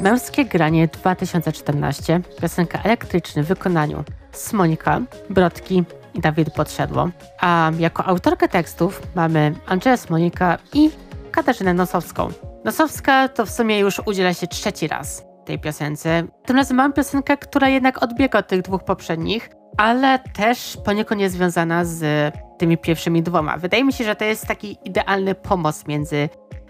Męskie 0.00 0.44
granie 0.44 0.88
2014, 0.88 2.20
piosenka 2.40 2.82
elektryczny 2.82 3.42
w 3.42 3.46
wykonaniu 3.46 4.04
Smonika, 4.32 5.00
Brodki 5.30 5.84
i 6.14 6.20
Dawid 6.20 6.54
Podsiadło. 6.54 7.10
A 7.40 7.70
jako 7.78 8.04
autorkę 8.04 8.48
tekstów 8.48 9.02
mamy 9.14 9.54
Andrzeja 9.66 9.96
Smonika 9.96 10.58
i 10.74 10.90
Katarzynę 11.30 11.74
Nosowską. 11.74 12.28
Nosowska 12.64 13.28
to 13.28 13.46
w 13.46 13.50
sumie 13.50 13.78
już 13.78 14.02
udziela 14.06 14.34
się 14.34 14.46
trzeci 14.46 14.88
raz 14.88 15.31
tej 15.44 15.58
piosence. 15.58 16.22
Tym 16.44 16.56
razem 16.56 16.76
mam 16.76 16.92
piosenkę, 16.92 17.36
która 17.36 17.68
jednak 17.68 18.02
odbiega 18.02 18.38
od 18.38 18.48
tych 18.48 18.62
dwóch 18.62 18.84
poprzednich, 18.84 19.50
ale 19.76 20.18
też 20.18 20.78
poniekąd 20.84 21.20
jest 21.20 21.34
związana 21.34 21.84
z 21.84 22.34
tymi 22.58 22.78
pierwszymi 22.78 23.22
dwoma. 23.22 23.56
Wydaje 23.56 23.84
mi 23.84 23.92
się, 23.92 24.04
że 24.04 24.16
to 24.16 24.24
jest 24.24 24.46
taki 24.46 24.78
idealny 24.84 25.34
pomost 25.34 25.88
między 25.88 26.28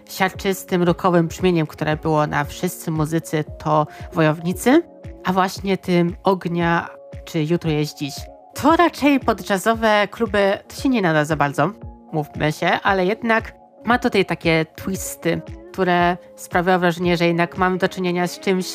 siarczystym, 0.09 0.83
rockowym 0.83 1.27
brzmieniem, 1.27 1.67
które 1.67 1.97
było 1.97 2.27
na 2.27 2.43
Wszyscy 2.43 2.91
Muzycy 2.91 3.43
to 3.57 3.87
Wojownicy, 4.13 4.83
a 5.23 5.33
właśnie 5.33 5.77
tym 5.77 6.15
Ognia 6.23 6.87
czy 7.25 7.43
Jutro 7.43 7.71
jest 7.71 7.97
dziś. 7.97 8.13
To 8.53 8.75
raczej 8.75 9.19
pod 9.19 9.49
jazzowe 9.49 10.07
kluby 10.11 10.57
to 10.67 10.81
się 10.81 10.89
nie 10.89 11.01
nada 11.01 11.25
za 11.25 11.35
bardzo, 11.35 11.71
mówmy 12.11 12.51
się, 12.51 12.67
ale 12.67 13.05
jednak 13.05 13.53
ma 13.85 13.99
tutaj 13.99 14.25
takie 14.25 14.65
twisty, 14.75 15.41
które 15.73 16.17
sprawiają 16.35 16.79
wrażenie, 16.79 17.17
że 17.17 17.27
jednak 17.27 17.57
mamy 17.57 17.77
do 17.77 17.89
czynienia 17.89 18.27
z 18.27 18.39
czymś, 18.39 18.65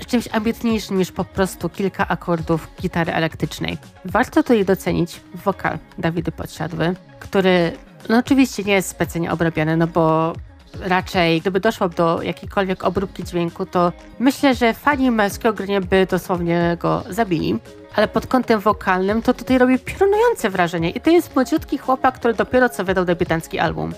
z 0.00 0.06
czymś 0.06 0.28
ambitniejszym 0.32 0.98
niż 0.98 1.12
po 1.12 1.24
prostu 1.24 1.68
kilka 1.68 2.08
akordów 2.08 2.68
gitary 2.80 3.12
elektrycznej. 3.12 3.78
Warto 4.04 4.42
tutaj 4.42 4.64
docenić 4.64 5.20
wokal 5.44 5.78
Dawidy 5.98 6.32
Podsiadły, 6.32 6.94
który 7.20 7.72
no 8.08 8.18
oczywiście 8.18 8.64
nie 8.64 8.72
jest 8.72 8.88
specjalnie 8.88 9.32
obrabiany, 9.32 9.76
no 9.76 9.86
bo 9.86 10.32
raczej 10.80 11.40
gdyby 11.40 11.60
doszło 11.60 11.88
do 11.88 12.22
jakiejkolwiek 12.22 12.84
obróbki 12.84 13.24
dźwięku, 13.24 13.66
to 13.66 13.92
myślę, 14.18 14.54
że 14.54 14.74
fani 14.74 15.10
męskiego 15.10 15.54
grania 15.54 15.80
by 15.80 16.06
dosłownie 16.10 16.76
go 16.80 17.04
zabili. 17.10 17.58
Ale 17.94 18.08
pod 18.08 18.26
kątem 18.26 18.60
wokalnym 18.60 19.22
to 19.22 19.34
tutaj 19.34 19.58
robi 19.58 19.78
piorunujące 19.78 20.50
wrażenie 20.50 20.90
i 20.90 21.00
to 21.00 21.10
jest 21.10 21.36
młodziutki 21.36 21.78
chłopak, 21.78 22.14
który 22.14 22.34
dopiero 22.34 22.68
co 22.68 22.84
wydał 22.84 23.04
debiutancki 23.04 23.58
album. 23.58 23.92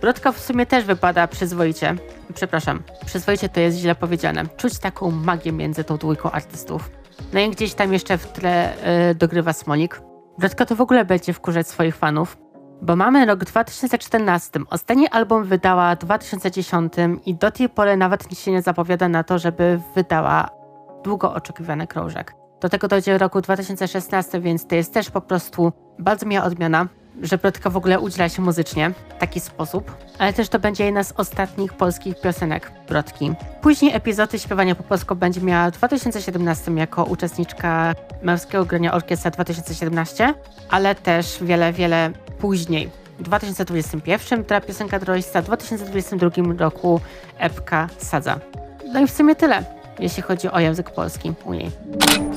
Brodka 0.00 0.32
w 0.32 0.38
sumie 0.38 0.66
też 0.66 0.84
wypada 0.84 1.28
przyzwoicie. 1.28 1.96
Przepraszam, 2.34 2.82
przyzwoicie 3.06 3.48
to 3.48 3.60
jest 3.60 3.78
źle 3.78 3.94
powiedziane. 3.94 4.46
Czuć 4.56 4.78
taką 4.78 5.10
magię 5.10 5.52
między 5.52 5.84
tą 5.84 5.96
dwójką 5.96 6.30
artystów. 6.30 6.90
No 7.32 7.40
i 7.40 7.50
gdzieś 7.50 7.74
tam 7.74 7.92
jeszcze 7.92 8.18
w 8.18 8.32
tle 8.32 8.74
yy, 9.08 9.14
dogrywa 9.14 9.52
Smolik. 9.52 10.02
Brodka 10.38 10.66
to 10.66 10.76
w 10.76 10.80
ogóle 10.80 11.04
będzie 11.04 11.32
wkurzać 11.32 11.68
swoich 11.68 11.96
fanów, 11.96 12.36
bo 12.82 12.96
mamy 12.96 13.26
rok 13.26 13.44
2014. 13.44 14.60
Ostatni 14.70 15.08
album 15.08 15.44
wydała 15.44 15.94
w 15.94 15.98
2010 15.98 16.92
i 17.26 17.34
do 17.34 17.50
tej 17.50 17.68
pory 17.68 17.96
nawet 17.96 18.38
się 18.38 18.52
nie 18.52 18.62
zapowiada 18.62 19.08
na 19.08 19.24
to, 19.24 19.38
żeby 19.38 19.80
wydała 19.94 20.50
długo 21.04 21.34
oczekiwany 21.34 21.86
krążek. 21.86 22.34
Do 22.60 22.68
tego 22.68 22.88
dojdzie 22.88 23.18
w 23.18 23.20
roku 23.20 23.40
2016, 23.40 24.40
więc 24.40 24.66
to 24.66 24.74
jest 24.74 24.94
też 24.94 25.10
po 25.10 25.20
prostu 25.20 25.72
bardzo 25.98 26.26
miła 26.26 26.44
odmiana 26.44 26.88
że 27.22 27.38
Brodka 27.38 27.70
w 27.70 27.76
ogóle 27.76 28.00
udziela 28.00 28.28
się 28.28 28.42
muzycznie 28.42 28.90
w 28.90 29.20
taki 29.20 29.40
sposób, 29.40 29.96
ale 30.18 30.32
też 30.32 30.48
to 30.48 30.58
będzie 30.58 30.84
jedna 30.84 31.04
z 31.04 31.12
ostatnich 31.12 31.72
polskich 31.72 32.20
piosenek 32.20 32.72
Brodki. 32.88 33.32
Później 33.62 33.94
epizody 33.94 34.38
śpiewania 34.38 34.74
po 34.74 34.82
polsku 34.82 35.16
będzie 35.16 35.40
miała 35.40 35.70
w 35.70 35.74
2017 35.74 36.72
jako 36.72 37.04
uczestniczka 37.04 37.94
Męskiego 38.22 38.64
Grania 38.64 38.94
Orkiestra 38.94 39.30
2017, 39.30 40.34
ale 40.70 40.94
też 40.94 41.38
wiele, 41.42 41.72
wiele 41.72 42.10
później. 42.38 42.90
W 43.18 43.22
2021 43.22 44.44
ta 44.44 44.60
piosenka 44.60 44.98
Droista, 44.98 45.42
w 45.42 45.44
2022 45.44 46.30
roku 46.58 47.00
epka 47.38 47.88
Sadza. 47.98 48.40
No 48.92 49.00
i 49.00 49.06
w 49.06 49.10
sumie 49.10 49.34
tyle, 49.34 49.64
jeśli 49.98 50.22
chodzi 50.22 50.50
o 50.50 50.60
język 50.60 50.90
polski 50.90 51.32
u 51.44 51.54
niej. 51.54 51.70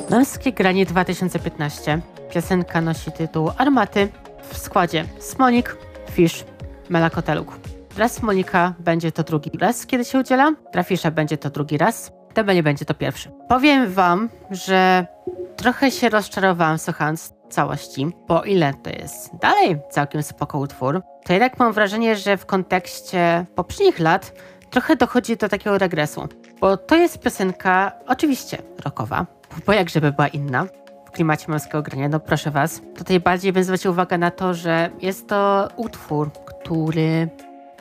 Męskie 0.09 0.53
Granie 0.53 0.85
2015. 0.85 2.01
Piosenka 2.33 2.81
nosi 2.81 3.11
tytuł 3.11 3.51
Armaty 3.57 4.09
w 4.49 4.57
składzie 4.57 5.05
Smonik, 5.19 5.77
Fish, 6.11 6.45
Melakoteluk. 6.89 7.59
Raz 7.97 8.21
Monika 8.21 8.73
będzie 8.79 9.11
to 9.11 9.23
drugi 9.23 9.51
raz, 9.57 9.85
kiedy 9.85 10.05
się 10.05 10.19
udziela, 10.19 10.51
dla 10.73 10.83
Fisza 10.83 11.11
będzie 11.11 11.37
to 11.37 11.49
drugi 11.49 11.77
raz, 11.77 12.11
Tebe 12.33 12.55
nie 12.55 12.63
będzie 12.63 12.85
to 12.85 12.93
pierwszy. 12.93 13.31
Powiem 13.49 13.91
wam, 13.91 14.29
że 14.51 15.07
trochę 15.55 15.91
się 15.91 16.09
rozczarowałam 16.09 16.77
słuchając 16.77 17.33
całości, 17.49 18.07
bo 18.27 18.43
ile 18.43 18.73
to 18.83 18.89
jest 18.89 19.35
dalej 19.41 19.77
całkiem 19.91 20.23
spoko 20.23 20.59
utwór, 20.59 21.01
to 21.25 21.33
jednak 21.33 21.59
mam 21.59 21.73
wrażenie, 21.73 22.15
że 22.15 22.37
w 22.37 22.45
kontekście 22.45 23.45
poprzednich 23.55 23.99
lat 23.99 24.33
trochę 24.69 24.95
dochodzi 24.95 25.37
do 25.37 25.49
takiego 25.49 25.77
regresu. 25.77 26.27
Bo 26.59 26.77
to 26.77 26.95
jest 26.95 27.19
piosenka 27.19 27.91
oczywiście 28.07 28.57
rockowa, 28.85 29.25
bo 29.65 29.73
jak 29.73 29.89
żeby 29.89 30.11
była 30.11 30.27
inna, 30.27 30.65
klimacie 31.13 31.51
męskiego 31.51 31.81
grania, 31.81 32.09
no 32.09 32.19
proszę 32.19 32.51
was. 32.51 32.81
Tutaj 32.95 33.19
bardziej 33.19 33.53
bym 33.53 33.63
zwrócił 33.63 33.91
uwagę 33.91 34.17
na 34.17 34.31
to, 34.31 34.53
że 34.53 34.89
jest 35.01 35.27
to 35.27 35.67
utwór, 35.75 36.31
który 36.31 37.29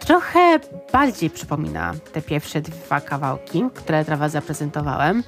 trochę 0.00 0.58
bardziej 0.92 1.30
przypomina 1.30 1.94
te 2.12 2.22
pierwsze 2.22 2.60
dwa 2.60 3.00
kawałki, 3.00 3.64
które 3.74 4.04
dla 4.04 4.16
was 4.16 4.32
zaprezentowałem. 4.32 5.22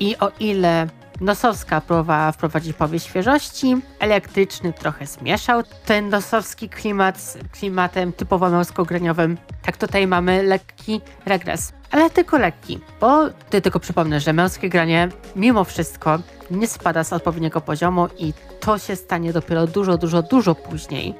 I 0.00 0.16
o 0.18 0.30
ile 0.40 0.86
Nosowska 1.20 1.80
próbowała 1.80 2.32
wprowadzić 2.32 2.76
powieść 2.76 3.06
świeżości, 3.06 3.76
elektryczny 3.98 4.72
trochę 4.72 5.06
zmieszał 5.06 5.62
ten 5.84 6.08
nosowski 6.08 6.68
klimat 6.68 7.20
z 7.20 7.38
klimatem 7.52 8.12
typowo 8.12 8.50
męskograniowym. 8.50 9.38
Tak 9.62 9.76
tutaj 9.76 10.06
mamy 10.06 10.42
lekki 10.42 11.00
regres, 11.26 11.72
ale 11.90 12.10
tylko 12.10 12.38
lekki, 12.38 12.80
bo 13.00 13.26
ty 13.50 13.60
tylko 13.60 13.80
przypomnę, 13.80 14.20
że 14.20 14.32
męskie 14.32 14.68
granie 14.68 15.08
mimo 15.36 15.64
wszystko 15.64 16.18
nie 16.50 16.66
spada 16.66 17.04
z 17.04 17.12
odpowiedniego 17.12 17.60
poziomu 17.60 18.08
i 18.18 18.32
to 18.60 18.78
się 18.78 18.96
stanie 18.96 19.32
dopiero 19.32 19.66
dużo, 19.66 19.98
dużo, 19.98 20.22
dużo 20.22 20.54
później, 20.54 21.14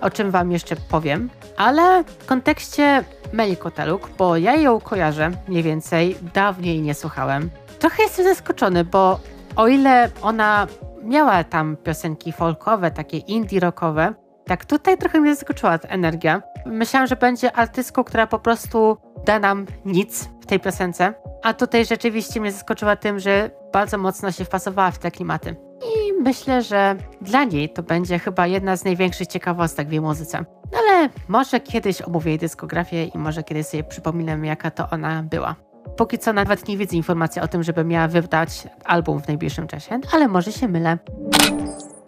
o 0.00 0.10
czym 0.10 0.30
wam 0.30 0.52
jeszcze 0.52 0.76
powiem. 0.76 1.30
Ale 1.56 2.04
w 2.04 2.26
kontekście 2.26 3.04
Meli 3.32 3.56
Koteluk, 3.56 4.10
bo 4.18 4.36
ja 4.36 4.54
ją 4.54 4.80
kojarzę 4.80 5.30
mniej 5.48 5.62
więcej, 5.62 6.16
dawniej 6.34 6.82
nie 6.82 6.94
słuchałem. 6.94 7.50
Trochę 7.78 8.02
jestem 8.02 8.24
zaskoczony, 8.24 8.84
bo 8.84 9.20
o 9.56 9.68
ile 9.68 10.10
ona 10.22 10.66
miała 11.02 11.44
tam 11.44 11.76
piosenki 11.76 12.32
folkowe, 12.32 12.90
takie 12.90 13.18
indie 13.18 13.60
rockowe, 13.60 14.14
tak 14.46 14.64
tutaj 14.64 14.98
trochę 14.98 15.20
mnie 15.20 15.34
zaskoczyła 15.34 15.78
ta 15.78 15.88
energia. 15.88 16.42
Myślałam, 16.66 17.06
że 17.06 17.16
będzie 17.16 17.52
artystką, 17.52 18.04
która 18.04 18.26
po 18.26 18.38
prostu 18.38 18.96
da 19.24 19.38
nam 19.38 19.66
nic 19.84 20.28
w 20.40 20.46
tej 20.46 20.60
piosence, 20.60 21.14
a 21.42 21.54
tutaj 21.54 21.86
rzeczywiście 21.86 22.40
mnie 22.40 22.52
zaskoczyła 22.52 22.96
tym, 22.96 23.18
że 23.18 23.50
bardzo 23.72 23.98
mocno 23.98 24.32
się 24.32 24.44
wpasowała 24.44 24.90
w 24.90 24.98
te 24.98 25.10
klimaty. 25.10 25.56
I 25.82 26.22
myślę, 26.22 26.62
że 26.62 26.96
dla 27.20 27.44
niej 27.44 27.72
to 27.72 27.82
będzie 27.82 28.18
chyba 28.18 28.46
jedna 28.46 28.76
z 28.76 28.84
największych 28.84 29.26
ciekawostek 29.26 29.88
w 29.88 29.92
jej 29.92 30.00
muzyce. 30.00 30.44
No 30.72 30.78
ale 30.78 31.08
może 31.28 31.60
kiedyś 31.60 32.02
omówię 32.02 32.30
jej 32.30 32.38
dyskografię 32.38 33.04
i 33.04 33.18
może 33.18 33.42
kiedyś 33.42 33.66
sobie 33.66 33.84
przypominam, 33.84 34.44
jaka 34.44 34.70
to 34.70 34.90
ona 34.90 35.22
była. 35.22 35.54
Póki 35.96 36.18
co 36.18 36.32
nawet 36.32 36.68
nie 36.68 36.76
widzę 36.76 36.96
informacji 36.96 37.42
o 37.42 37.48
tym, 37.48 37.62
żeby 37.62 37.84
miała 37.84 38.08
wydać 38.08 38.68
album 38.84 39.22
w 39.22 39.28
najbliższym 39.28 39.66
czasie, 39.66 40.00
ale 40.12 40.28
może 40.28 40.52
się 40.52 40.68
mylę. 40.68 40.98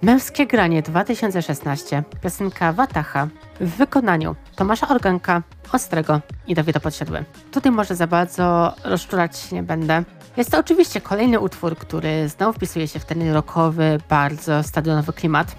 Męskie 0.02 0.46
granie 0.46 0.82
2016, 0.82 2.02
piosenka 2.22 2.72
Watacha 2.72 3.28
w 3.60 3.76
wykonaniu 3.76 4.36
Tomasza 4.56 4.88
Organka, 4.88 5.42
Ostrego 5.72 6.20
i 6.46 6.54
Dawida 6.54 6.80
Podsiadły. 6.80 7.24
Tutaj 7.52 7.72
może 7.72 7.96
za 7.96 8.06
bardzo 8.06 8.74
rozczulać 8.84 9.38
się 9.38 9.56
nie 9.56 9.62
będę. 9.62 10.02
Jest 10.36 10.50
to 10.50 10.58
oczywiście 10.58 11.00
kolejny 11.00 11.40
utwór, 11.40 11.76
który 11.76 12.28
znowu 12.28 12.52
wpisuje 12.52 12.88
się 12.88 12.98
w 12.98 13.04
ten 13.04 13.32
rockowy, 13.32 13.98
bardzo 14.08 14.62
stadionowy 14.62 15.12
klimat, 15.12 15.56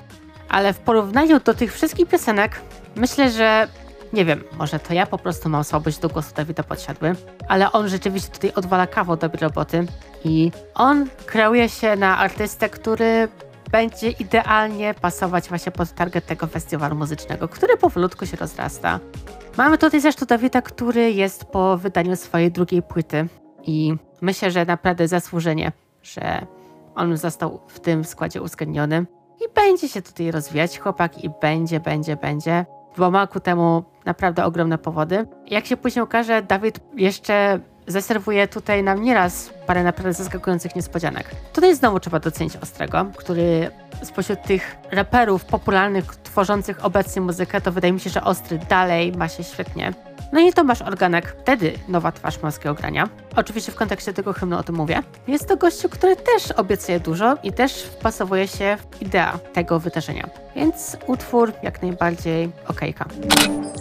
ale 0.50 0.74
w 0.74 0.80
porównaniu 0.80 1.40
do 1.40 1.54
tych 1.54 1.74
wszystkich 1.74 2.08
piosenek 2.08 2.62
myślę, 2.96 3.32
że 3.32 3.68
nie 4.14 4.26
wiem, 4.26 4.44
może 4.58 4.80
to 4.80 4.94
ja 4.94 5.06
po 5.06 5.18
prostu 5.18 5.50
mam 5.50 5.64
słabość 5.64 6.00
do 6.00 6.10
głosu 6.10 6.36
Dawida 6.36 6.64
Podsiadły, 6.64 7.16
ale 7.48 7.72
on 7.72 7.90
rzeczywiście 7.90 8.32
tutaj 8.32 8.52
odwala 8.56 8.88
kawał 8.88 9.18
dobrej 9.18 9.42
roboty 9.42 9.86
i 10.24 10.52
on 10.74 11.10
kreuje 11.26 11.70
się 11.70 11.96
na 11.96 12.18
artystę, 12.18 12.70
który 12.70 13.28
będzie 13.72 14.10
idealnie 14.10 14.94
pasować 14.94 15.50
właśnie 15.50 15.72
pod 15.72 15.92
target 15.92 16.26
tego 16.26 16.48
festiwalu 16.48 16.96
muzycznego, 16.96 17.48
który 17.48 17.78
powolutku 17.78 18.26
się 18.26 18.38
rozrasta. 18.38 19.00
Mamy 19.58 19.78
tutaj 19.78 20.02
zresztą 20.02 20.26
Dawida, 20.26 20.62
który 20.62 21.12
jest 21.12 21.46
po 21.46 21.78
wydaniu 21.78 22.16
swojej 22.16 22.52
drugiej 22.52 22.82
płyty 22.82 23.28
i 23.64 23.96
myślę, 24.22 24.52
że 24.52 24.66
naprawdę 24.66 25.08
zasłużenie, 25.08 25.72
że 26.04 26.46
on 26.96 27.18
został 27.18 27.60
w 27.68 27.80
tym 27.80 28.04
składzie 28.04 28.42
uwzględniony 28.42 29.06
i 29.42 29.54
będzie 29.56 29.90
się 29.90 30.02
tutaj 30.02 30.32
rozwijać 30.32 30.80
chłopak 30.80 31.24
i 31.24 31.30
będzie, 31.42 31.80
będzie, 31.80 32.16
będzie 32.16 32.66
bo 32.98 33.12
ma 33.12 33.28
ku 33.28 33.40
temu 33.40 33.84
naprawdę 34.06 34.46
ogromne 34.46 34.78
powody. 34.78 35.28
Jak 35.48 35.66
się 35.66 35.78
później 35.78 36.04
okaże, 36.04 36.42
Dawid 36.42 36.80
jeszcze 36.96 37.60
zaserwuje 37.88 38.48
tutaj 38.48 38.84
nam 38.84 39.04
nieraz 39.04 39.50
parę 39.68 39.84
naprawdę 39.84 40.14
zaskakujących 40.14 40.76
niespodzianek. 40.76 41.32
Tutaj 41.54 41.76
znowu 41.76 42.00
trzeba 42.00 42.20
docenić 42.20 42.56
Ostrego, 42.56 43.06
który 43.18 43.72
spośród 44.04 44.42
tych 44.42 44.76
raperów 44.92 45.46
popularnych, 45.46 46.06
tworzących 46.16 46.86
obecnie 46.86 47.22
muzykę, 47.22 47.62
to 47.62 47.72
wydaje 47.72 47.94
mi 47.94 48.00
się, 48.00 48.10
że 48.10 48.24
Ostry 48.24 48.60
dalej 48.70 49.12
ma 49.12 49.28
się 49.28 49.44
świetnie. 49.44 49.94
No 50.32 50.40
i 50.40 50.54
Tomasz 50.54 50.82
Organek, 50.82 51.36
wtedy 51.42 51.74
nowa 51.88 52.12
twarz 52.12 52.42
morskiego 52.42 52.74
grania. 52.74 53.10
Oczywiście 53.36 53.72
w 53.72 53.76
kontekście 53.76 54.14
tego 54.14 54.34
hymnu 54.34 54.58
o 54.58 54.64
tym 54.64 54.76
mówię. 54.76 55.04
Jest 55.28 55.48
to 55.48 55.58
gościu, 55.58 55.90
który 55.90 56.16
też 56.16 56.52
obiecuje 56.52 57.00
dużo 57.00 57.38
i 57.44 57.54
też 57.54 57.84
wpasowuje 57.84 58.48
się 58.48 58.78
w 58.92 59.02
idea 59.02 59.40
tego 59.54 59.80
wydarzenia. 59.80 60.30
Więc 60.56 60.98
utwór 61.08 61.54
jak 61.64 61.82
najbardziej 61.82 62.50
okejka. 62.68 63.06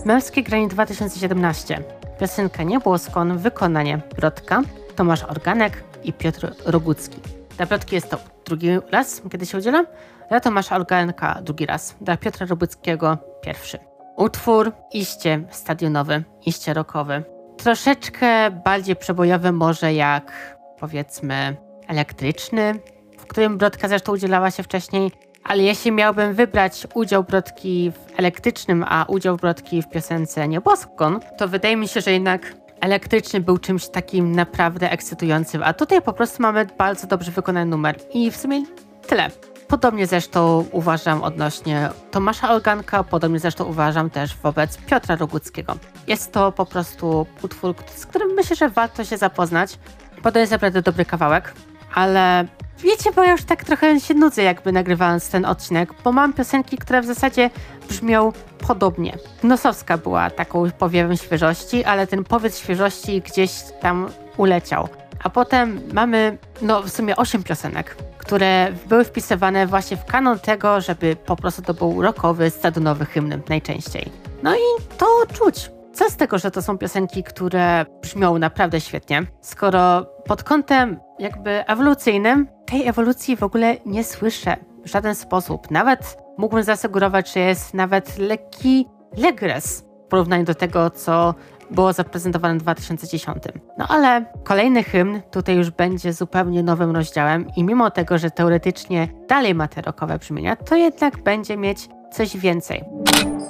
Męskie 0.05 0.43
granie 0.43 0.69
2017. 0.69 1.96
Piosenka 2.21 2.63
Niebłoskon, 2.63 3.39
wykonanie 3.39 4.01
Brodka, 4.17 4.63
Tomasz 4.97 5.23
Organek 5.23 5.85
i 6.05 6.13
Piotr 6.13 6.55
Rogucki. 6.65 7.21
Dla 7.57 7.67
Brodki 7.67 7.95
jest 7.95 8.11
to 8.11 8.19
drugi 8.45 8.69
raz, 8.91 9.23
kiedy 9.33 9.47
się 9.47 9.59
udzielam, 9.59 9.87
dla 10.29 10.41
Tomasza 10.41 10.77
Organka 10.77 11.39
drugi 11.43 11.67
raz, 11.67 11.97
dla 12.01 12.17
Piotra 12.17 12.47
Roguckiego 12.47 13.19
pierwszy. 13.43 13.79
Utwór 14.17 14.73
iście 14.93 15.45
stadionowy, 15.51 16.25
iście 16.47 16.75
rockowy. 16.75 17.25
Troszeczkę 17.57 18.51
bardziej 18.51 18.97
przebojowy 18.97 19.53
może 19.53 19.95
jak 19.95 20.57
powiedzmy 20.81 21.57
elektryczny, 21.89 22.75
w 23.19 23.27
którym 23.27 23.59
Brodka 23.59 23.89
zresztą 23.89 24.13
udzielała 24.13 24.51
się 24.51 24.63
wcześniej, 24.63 25.13
ale 25.49 25.63
jeśli 25.63 25.93
miałbym 25.93 26.35
wybrać 26.35 26.87
udział 26.95 27.25
Brodki 27.25 27.91
w 27.91 28.19
elektrycznym, 28.19 28.85
a 28.89 29.05
udział 29.09 29.37
Brodki 29.37 29.83
w 29.83 29.89
piosence 29.89 30.49
Nieboskon, 30.49 31.21
to 31.39 31.49
wydaje 31.49 31.77
mi 31.77 31.89
się, 31.89 32.01
że 32.01 32.13
jednak 32.13 32.55
elektryczny 32.81 33.41
był 33.41 33.59
czymś 33.59 33.89
takim 33.89 34.33
naprawdę 34.33 34.91
ekscytującym, 34.91 35.63
a 35.63 35.75
tutaj 35.75 36.03
po 36.03 36.13
prostu 36.13 36.43
mamy 36.43 36.67
bardzo 36.79 37.07
dobrze 37.07 37.31
wykonany 37.31 37.71
numer 37.71 37.97
i 38.15 38.31
w 38.31 38.37
sumie 38.37 38.63
tyle. 39.07 39.31
Podobnie 39.69 40.07
zresztą 40.07 40.65
uważam 40.73 41.23
odnośnie 41.23 41.89
Tomasza 42.11 42.51
Organka, 42.51 43.05
podobnie 43.05 43.39
zresztą 43.39 43.65
uważam 43.65 44.11
też 44.11 44.37
wobec 44.37 44.79
Piotra 44.79 45.17
Roguckiego. 45.17 45.77
Jest 46.07 46.33
to 46.33 46.53
po 46.53 46.67
prostu 46.67 47.27
utwór, 47.43 47.75
z 47.97 48.07
którym 48.07 48.35
myślę, 48.35 48.57
że 48.57 48.69
warto 48.69 49.05
się 49.05 49.17
zapoznać, 49.17 49.79
bo 50.23 50.33
to 50.33 50.39
jest 50.39 50.53
naprawdę 50.53 50.83
dobry 50.83 51.05
kawałek, 51.05 51.55
ale 51.97 52.45
wiecie, 52.79 53.13
bo 53.13 53.23
ja 53.23 53.33
już 53.33 53.45
tak 53.45 53.65
trochę 53.65 54.01
się 54.01 54.15
nudzę 54.15 54.43
jakby 54.43 54.73
nagrywając 54.73 55.31
ten 55.31 55.45
odcinek, 55.45 55.91
bo 56.05 56.13
mam 56.13 56.33
piosenki, 56.33 56.79
które 56.79 57.03
w 57.03 57.07
zasadzie 57.07 57.51
brzmią 57.89 58.33
podobnie. 58.67 59.17
Nosowska 59.43 59.99
była 59.99 60.31
taką 60.31 60.71
powiewem 60.71 61.17
świeżości, 61.17 61.85
ale 61.85 62.07
ten 62.07 62.25
powiedz 62.25 62.59
świeżości 62.59 63.21
gdzieś 63.21 63.51
tam 63.81 64.09
uleciał. 64.37 64.89
A 65.25 65.31
potem 65.31 65.81
mamy, 65.93 66.39
no 66.63 66.83
w 66.83 66.91
sumie 66.91 67.17
osiem 67.17 67.43
piosenek, 67.43 67.97
które 68.19 68.73
były 68.89 69.05
wpisywane 69.05 69.67
właśnie 69.67 69.97
w 69.97 70.05
kanon 70.05 70.39
tego, 70.39 70.81
żeby 70.81 71.17
po 71.17 71.37
prostu 71.37 71.63
to 71.63 71.75
był 71.75 72.03
rockowy, 72.03 72.51
stadionowy 72.51 73.07
hymn 73.07 73.41
najczęściej. 73.49 74.13
No 74.43 74.57
i 74.57 74.97
to 74.99 75.07
czuć. 75.33 75.76
Co 75.97 76.11
z 76.11 76.17
tego, 76.17 76.39
że 76.39 76.51
to 76.51 76.63
są 76.63 76.79
piosenki, 76.79 77.23
które 77.23 77.87
brzmią 78.03 78.39
naprawdę 78.39 78.81
świetnie, 78.81 79.23
skoro 79.41 80.07
pod 80.27 80.43
kątem 80.43 81.01
jakby 81.19 81.51
ewolucyjnym 81.67 82.49
tej 82.67 82.89
ewolucji 82.89 83.37
w 83.37 83.43
ogóle 83.43 83.77
nie 83.87 84.05
słyszę 84.05 84.57
w 84.85 84.89
żaden 84.89 85.15
sposób. 85.15 85.71
Nawet 85.71 86.19
mógłbym 86.39 86.63
zasugerować, 86.63 87.33
że 87.33 87.41
jest 87.41 87.75
nawet 87.75 88.19
lekki 88.19 88.89
legres 89.17 89.85
w 90.07 90.09
porównaniu 90.09 90.45
do 90.45 90.55
tego, 90.55 90.91
co 90.91 91.35
było 91.71 91.93
zaprezentowane 91.93 92.59
w 92.59 92.63
2010. 92.63 93.39
No 93.79 93.87
ale 93.89 94.25
kolejny 94.45 94.85
hymn 94.85 95.21
tutaj 95.31 95.57
już 95.57 95.71
będzie 95.71 96.13
zupełnie 96.13 96.63
nowym 96.63 96.97
rozdziałem 96.97 97.47
i 97.57 97.65
mimo 97.65 97.91
tego, 97.91 98.19
że 98.19 98.31
teoretycznie 98.31 99.09
dalej 99.29 99.55
ma 99.55 99.69
te 99.69 99.83
rokowe 99.83 100.19
brzmienia, 100.19 100.57
to 100.57 100.77
jednak 100.77 101.23
będzie 101.23 101.57
mieć 101.57 101.89
coś 102.13 102.37
więcej. 102.37 102.85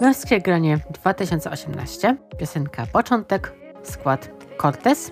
Męskie 0.00 0.40
granie 0.40 0.78
2018, 0.90 2.16
piosenka 2.38 2.86
Początek, 2.86 3.52
skład 3.82 4.30
Cortez, 4.62 5.10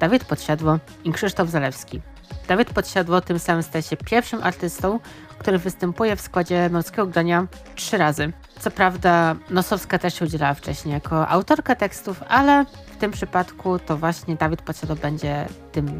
Dawid 0.00 0.24
Podsiadło 0.24 0.78
i 1.04 1.12
Krzysztof 1.12 1.48
Zalewski. 1.48 2.00
Dawid 2.48 2.70
Podsiadło 2.70 3.20
tym 3.20 3.38
samym 3.38 3.62
staje 3.62 3.82
się 3.82 3.96
pierwszym 3.96 4.42
artystą, 4.42 5.00
który 5.38 5.58
występuje 5.58 6.16
w 6.16 6.20
składzie 6.20 6.68
męskiego 6.68 7.06
grania 7.06 7.46
trzy 7.74 7.98
razy. 7.98 8.32
Co 8.58 8.70
prawda 8.70 9.36
Nosowska 9.50 9.98
też 9.98 10.18
się 10.18 10.24
udzielała 10.24 10.54
wcześniej 10.54 10.92
jako 10.92 11.28
autorka 11.28 11.74
tekstów, 11.74 12.22
ale 12.28 12.64
w 12.86 12.96
tym 12.96 13.10
przypadku 13.10 13.78
to 13.78 13.96
właśnie 13.96 14.36
Dawid 14.36 14.62
Podsiadło 14.62 14.96
będzie 14.96 15.46
tym 15.72 15.98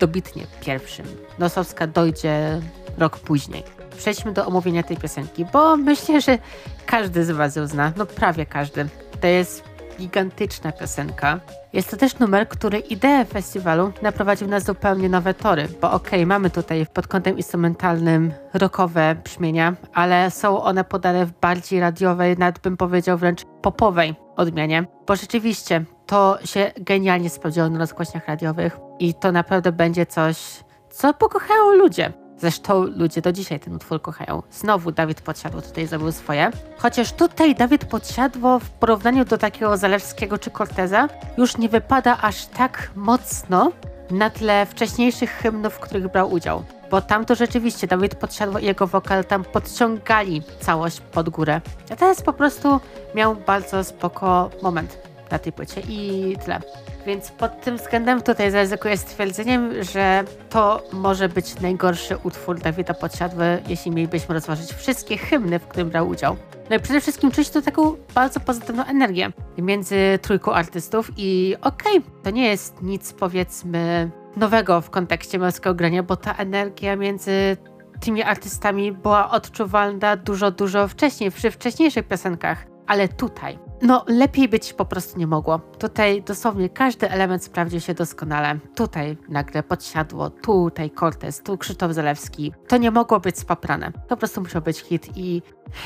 dobitnie 0.00 0.46
pierwszym. 0.60 1.06
Nosowska 1.38 1.86
dojdzie 1.86 2.60
rok 2.98 3.18
później. 3.18 3.81
Przejdźmy 3.96 4.32
do 4.32 4.46
omówienia 4.46 4.82
tej 4.82 4.96
piosenki, 4.96 5.46
bo 5.52 5.76
myślę, 5.76 6.20
że 6.20 6.38
każdy 6.86 7.24
z 7.24 7.30
Was 7.30 7.56
ją 7.56 7.66
zna, 7.66 7.92
no 7.96 8.06
prawie 8.06 8.46
każdy. 8.46 8.88
To 9.20 9.26
jest 9.26 9.72
gigantyczna 9.98 10.72
piosenka. 10.72 11.40
Jest 11.72 11.90
to 11.90 11.96
też 11.96 12.18
numer, 12.18 12.48
który 12.48 12.78
ideę 12.78 13.24
festiwalu 13.24 13.92
naprowadził 14.02 14.48
na 14.48 14.60
zupełnie 14.60 15.08
nowe 15.08 15.34
tory, 15.34 15.68
bo 15.80 15.92
okej, 15.92 16.10
okay, 16.10 16.26
mamy 16.26 16.50
tutaj 16.50 16.86
pod 16.86 17.06
kątem 17.06 17.36
instrumentalnym 17.36 18.32
rockowe 18.54 19.16
brzmienia, 19.24 19.74
ale 19.94 20.30
są 20.30 20.62
one 20.62 20.84
podane 20.84 21.26
w 21.26 21.32
bardziej 21.40 21.80
radiowej, 21.80 22.38
nawet 22.38 22.58
bym 22.58 22.76
powiedział 22.76 23.18
wręcz 23.18 23.44
popowej 23.62 24.14
odmianie, 24.36 24.84
bo 25.06 25.16
rzeczywiście 25.16 25.84
to 26.06 26.38
się 26.44 26.72
genialnie 26.76 27.30
sprawdziło 27.30 27.68
na 27.68 27.78
rozgłośniach 27.78 28.28
radiowych 28.28 28.76
i 28.98 29.14
to 29.14 29.32
naprawdę 29.32 29.72
będzie 29.72 30.06
coś, 30.06 30.64
co 30.90 31.14
pokochają 31.14 31.72
ludzie. 31.72 32.21
Zresztą 32.42 32.82
ludzie 32.82 33.22
do 33.22 33.32
dzisiaj 33.32 33.60
ten 33.60 33.74
utwór 33.74 34.02
kochają. 34.02 34.42
Znowu 34.50 34.92
Dawid 34.92 35.20
Podsiadło 35.20 35.62
tutaj 35.62 35.86
zrobił 35.86 36.12
swoje. 36.12 36.50
Chociaż 36.78 37.12
tutaj 37.12 37.54
Dawid 37.54 37.84
Podsiadło 37.84 38.58
w 38.58 38.70
porównaniu 38.70 39.24
do 39.24 39.38
takiego 39.38 39.76
Zalewskiego 39.76 40.38
czy 40.38 40.50
Corteza 40.50 41.08
już 41.38 41.56
nie 41.56 41.68
wypada 41.68 42.18
aż 42.22 42.46
tak 42.46 42.90
mocno 42.96 43.72
na 44.10 44.30
tle 44.30 44.66
wcześniejszych 44.66 45.30
hymnów, 45.30 45.74
w 45.74 45.80
których 45.80 46.12
brał 46.12 46.32
udział. 46.32 46.64
Bo 46.90 47.00
tam 47.00 47.24
to 47.24 47.34
rzeczywiście 47.34 47.86
Dawid 47.86 48.14
Podsiadło 48.14 48.58
i 48.58 48.64
jego 48.64 48.86
wokal 48.86 49.24
tam 49.24 49.44
podciągali 49.44 50.42
całość 50.60 51.00
pod 51.00 51.28
górę. 51.28 51.60
A 51.90 51.96
teraz 51.96 52.22
po 52.22 52.32
prostu 52.32 52.80
miał 53.14 53.36
bardzo 53.36 53.84
spoko 53.84 54.50
moment 54.62 55.11
na 55.32 55.38
tej 55.38 55.52
płycie 55.52 55.80
i 55.88 56.36
tyle. 56.44 56.60
Więc 57.06 57.30
pod 57.30 57.60
tym 57.60 57.76
względem 57.76 58.22
tutaj 58.22 58.50
zaryzykuję 58.50 58.96
stwierdzeniem, 58.96 59.82
że 59.82 60.24
to 60.50 60.82
może 60.92 61.28
być 61.28 61.60
najgorszy 61.60 62.16
utwór 62.16 62.60
Dawida 62.60 62.94
Podsiadły, 62.94 63.62
jeśli 63.68 63.90
mielibyśmy 63.90 64.34
rozważyć 64.34 64.72
wszystkie 64.72 65.16
hymny, 65.16 65.58
w 65.58 65.66
którym 65.66 65.90
brał 65.90 66.08
udział. 66.08 66.36
No 66.70 66.76
i 66.76 66.80
przede 66.80 67.00
wszystkim 67.00 67.30
czuć 67.30 67.50
tu 67.50 67.62
taką 67.62 67.96
bardzo 68.14 68.40
pozytywną 68.40 68.84
energię 68.84 69.32
między 69.58 70.18
trójką 70.22 70.52
artystów 70.52 71.10
i 71.16 71.56
okej, 71.60 71.98
okay, 71.98 72.10
to 72.22 72.30
nie 72.30 72.48
jest 72.48 72.82
nic 72.82 73.12
powiedzmy 73.12 74.10
nowego 74.36 74.80
w 74.80 74.90
kontekście 74.90 75.38
męskiego 75.38 75.74
grania, 75.74 76.02
bo 76.02 76.16
ta 76.16 76.34
energia 76.34 76.96
między 76.96 77.56
tymi 78.00 78.22
artystami 78.22 78.92
była 78.92 79.30
odczuwalna 79.30 80.16
dużo, 80.16 80.50
dużo 80.50 80.88
wcześniej, 80.88 81.30
przy 81.30 81.50
wcześniejszych 81.50 82.08
piosenkach. 82.08 82.66
Ale 82.86 83.08
tutaj 83.08 83.58
no, 83.82 84.04
lepiej 84.08 84.48
być 84.48 84.72
po 84.72 84.84
prostu 84.84 85.18
nie 85.18 85.26
mogło. 85.26 85.58
Tutaj 85.58 86.22
dosłownie 86.22 86.68
każdy 86.68 87.10
element 87.10 87.44
sprawdził 87.44 87.80
się 87.80 87.94
doskonale. 87.94 88.58
Tutaj 88.74 89.16
nagle 89.28 89.62
podsiadło, 89.62 90.30
tutaj 90.30 90.90
Cortez, 90.90 91.42
tu 91.42 91.58
Krzysztof 91.58 91.92
Zalewski. 91.92 92.52
To 92.68 92.76
nie 92.76 92.90
mogło 92.90 93.20
być 93.20 93.38
spaprane. 93.38 93.92
Po 94.08 94.16
prostu 94.16 94.40
musiał 94.40 94.62
być 94.62 94.78
hit 94.78 95.16
i 95.16 95.42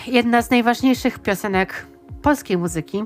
jedna 0.07 0.43
z 0.43 0.51
najważniejszych 0.51 1.19
piosenek 1.19 1.87
polskiej 2.23 2.59
muzyki 2.59 3.05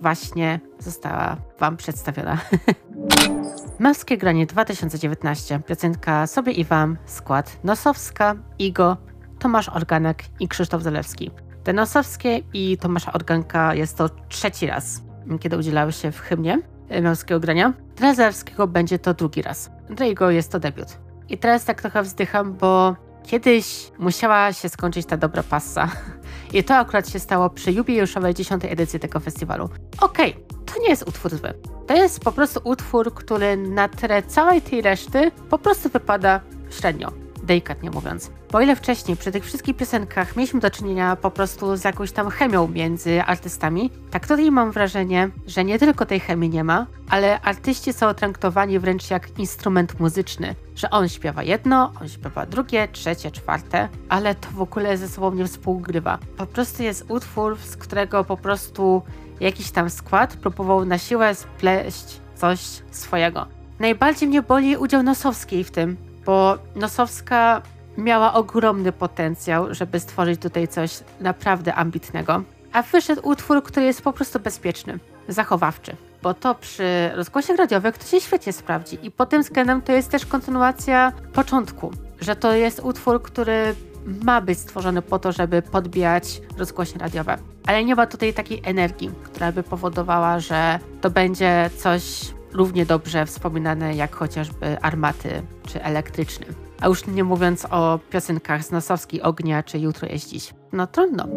właśnie 0.00 0.60
została 0.78 1.36
Wam 1.58 1.76
przedstawiona. 1.76 2.38
Męskie 3.78 4.18
granie 4.18 4.46
2019. 4.46 5.60
Piosenka 5.66 6.26
Sobie 6.26 6.52
i 6.52 6.64
Wam, 6.64 6.96
skład 7.06 7.56
Nosowska, 7.64 8.34
Igo, 8.58 8.96
Tomasz 9.38 9.68
Organek 9.68 10.24
i 10.40 10.48
Krzysztof 10.48 10.82
Zalewski. 10.82 11.30
Denosowskie 11.68 12.40
i 12.52 12.78
Tomasza 12.78 13.12
Organka 13.12 13.74
jest 13.74 13.96
to 13.96 14.08
trzeci 14.28 14.66
raz, 14.66 15.02
kiedy 15.40 15.58
udzielały 15.58 15.92
się 15.92 16.12
w 16.12 16.20
hymnie 16.20 16.58
męskiego 17.02 17.40
grania. 17.40 17.72
Drazarskiego 17.96 18.66
będzie 18.66 18.98
to 18.98 19.14
drugi 19.14 19.42
raz. 19.42 19.70
Dla 19.90 20.06
jego 20.06 20.30
jest 20.30 20.52
to 20.52 20.60
debiut. 20.60 20.98
I 21.28 21.38
teraz 21.38 21.64
tak 21.64 21.82
trochę 21.82 22.02
wzdycham, 22.02 22.54
bo 22.54 22.96
kiedyś 23.26 23.92
musiała 23.98 24.52
się 24.52 24.68
skończyć 24.68 25.06
ta 25.06 25.16
dobra 25.16 25.42
passa. 25.42 25.88
I 26.54 26.64
to 26.64 26.76
akurat 26.76 27.08
się 27.08 27.18
stało 27.18 27.50
przy 27.50 27.72
jubileuszowej 27.72 28.34
dziesiątej 28.34 28.72
edycji 28.72 29.00
tego 29.00 29.20
festiwalu. 29.20 29.68
Okej, 30.00 30.30
okay, 30.30 30.64
to 30.74 30.80
nie 30.82 30.88
jest 30.88 31.08
utwór 31.08 31.30
zły. 31.30 31.54
To 31.86 31.94
jest 31.94 32.20
po 32.20 32.32
prostu 32.32 32.60
utwór, 32.64 33.14
który 33.14 33.56
na 33.56 33.88
tle 33.88 34.22
całej 34.22 34.62
tej 34.62 34.82
reszty 34.82 35.30
po 35.50 35.58
prostu 35.58 35.88
wypada 35.88 36.40
średnio 36.70 37.27
delikatnie 37.48 37.90
mówiąc. 37.90 38.30
Bo 38.52 38.60
ile 38.60 38.76
wcześniej 38.76 39.16
przy 39.16 39.32
tych 39.32 39.44
wszystkich 39.44 39.76
piosenkach 39.76 40.36
mieliśmy 40.36 40.60
do 40.60 40.70
czynienia 40.70 41.16
po 41.16 41.30
prostu 41.30 41.76
z 41.76 41.84
jakąś 41.84 42.12
tam 42.12 42.30
chemią 42.30 42.68
między 42.68 43.22
artystami, 43.22 43.90
tak 44.10 44.26
tutaj 44.26 44.50
mam 44.50 44.72
wrażenie, 44.72 45.30
że 45.46 45.64
nie 45.64 45.78
tylko 45.78 46.06
tej 46.06 46.20
chemii 46.20 46.50
nie 46.50 46.64
ma, 46.64 46.86
ale 47.10 47.40
artyści 47.40 47.92
są 47.92 48.14
traktowani 48.14 48.78
wręcz 48.78 49.10
jak 49.10 49.38
instrument 49.38 50.00
muzyczny, 50.00 50.54
że 50.76 50.90
on 50.90 51.08
śpiewa 51.08 51.42
jedno, 51.42 51.92
on 52.00 52.08
śpiewa 52.08 52.46
drugie, 52.46 52.88
trzecie, 52.92 53.30
czwarte, 53.30 53.88
ale 54.08 54.34
to 54.34 54.48
w 54.50 54.62
ogóle 54.62 54.96
ze 54.96 55.08
sobą 55.08 55.34
nie 55.34 55.46
współgrywa. 55.46 56.18
Po 56.36 56.46
prostu 56.46 56.82
jest 56.82 57.04
utwór, 57.08 57.58
z 57.58 57.76
którego 57.76 58.24
po 58.24 58.36
prostu 58.36 59.02
jakiś 59.40 59.70
tam 59.70 59.90
skład 59.90 60.36
próbował 60.36 60.84
na 60.84 60.98
siłę 60.98 61.34
spleść 61.34 62.20
coś 62.34 62.60
swojego. 62.90 63.46
Najbardziej 63.78 64.28
mnie 64.28 64.42
boli 64.42 64.76
udział 64.76 65.02
Nosowskiej 65.02 65.64
w 65.64 65.70
tym, 65.70 66.07
bo 66.26 66.58
Nosowska 66.76 67.62
miała 67.96 68.34
ogromny 68.34 68.92
potencjał, 68.92 69.74
żeby 69.74 70.00
stworzyć 70.00 70.40
tutaj 70.40 70.68
coś 70.68 71.00
naprawdę 71.20 71.74
ambitnego. 71.74 72.42
A 72.72 72.82
wyszedł 72.82 73.28
utwór, 73.28 73.62
który 73.62 73.86
jest 73.86 74.02
po 74.02 74.12
prostu 74.12 74.40
bezpieczny, 74.40 74.98
zachowawczy. 75.28 75.96
Bo 76.22 76.34
to 76.34 76.54
przy 76.54 77.10
rozgłosie 77.14 77.56
radiowych 77.56 77.98
to 77.98 78.06
się 78.06 78.20
świetnie 78.20 78.52
sprawdzi. 78.52 78.98
I 79.02 79.10
pod 79.10 79.30
tym 79.30 79.42
względem 79.42 79.82
to 79.82 79.92
jest 79.92 80.10
też 80.10 80.26
kontynuacja 80.26 81.12
początku, 81.32 81.92
że 82.20 82.36
to 82.36 82.52
jest 82.52 82.80
utwór, 82.80 83.22
który 83.22 83.74
ma 84.22 84.40
być 84.40 84.58
stworzony 84.58 85.02
po 85.02 85.18
to, 85.18 85.32
żeby 85.32 85.62
podbijać 85.62 86.40
rozgłośnie 86.58 87.00
radiowe. 87.00 87.38
Ale 87.66 87.84
nie 87.84 87.94
ma 87.94 88.06
tutaj 88.06 88.34
takiej 88.34 88.62
energii, 88.64 89.10
która 89.24 89.52
by 89.52 89.62
powodowała, 89.62 90.40
że 90.40 90.78
to 91.00 91.10
będzie 91.10 91.70
coś 91.76 92.32
równie 92.58 92.86
dobrze 92.86 93.26
wspominane 93.26 93.94
jak 93.94 94.14
chociażby 94.14 94.80
armaty 94.82 95.42
czy 95.66 95.82
elektryczny. 95.82 96.46
A 96.80 96.88
już 96.88 97.06
nie 97.06 97.24
mówiąc 97.24 97.66
o 97.70 97.98
piosenkach 98.10 98.64
z 98.64 98.70
Nosowski, 98.70 99.22
Ognia 99.22 99.62
czy 99.62 99.78
Jutro 99.78 100.08
jest 100.08 100.28
dziś. 100.28 100.54
No 100.72 100.86
trudno. 100.86 101.28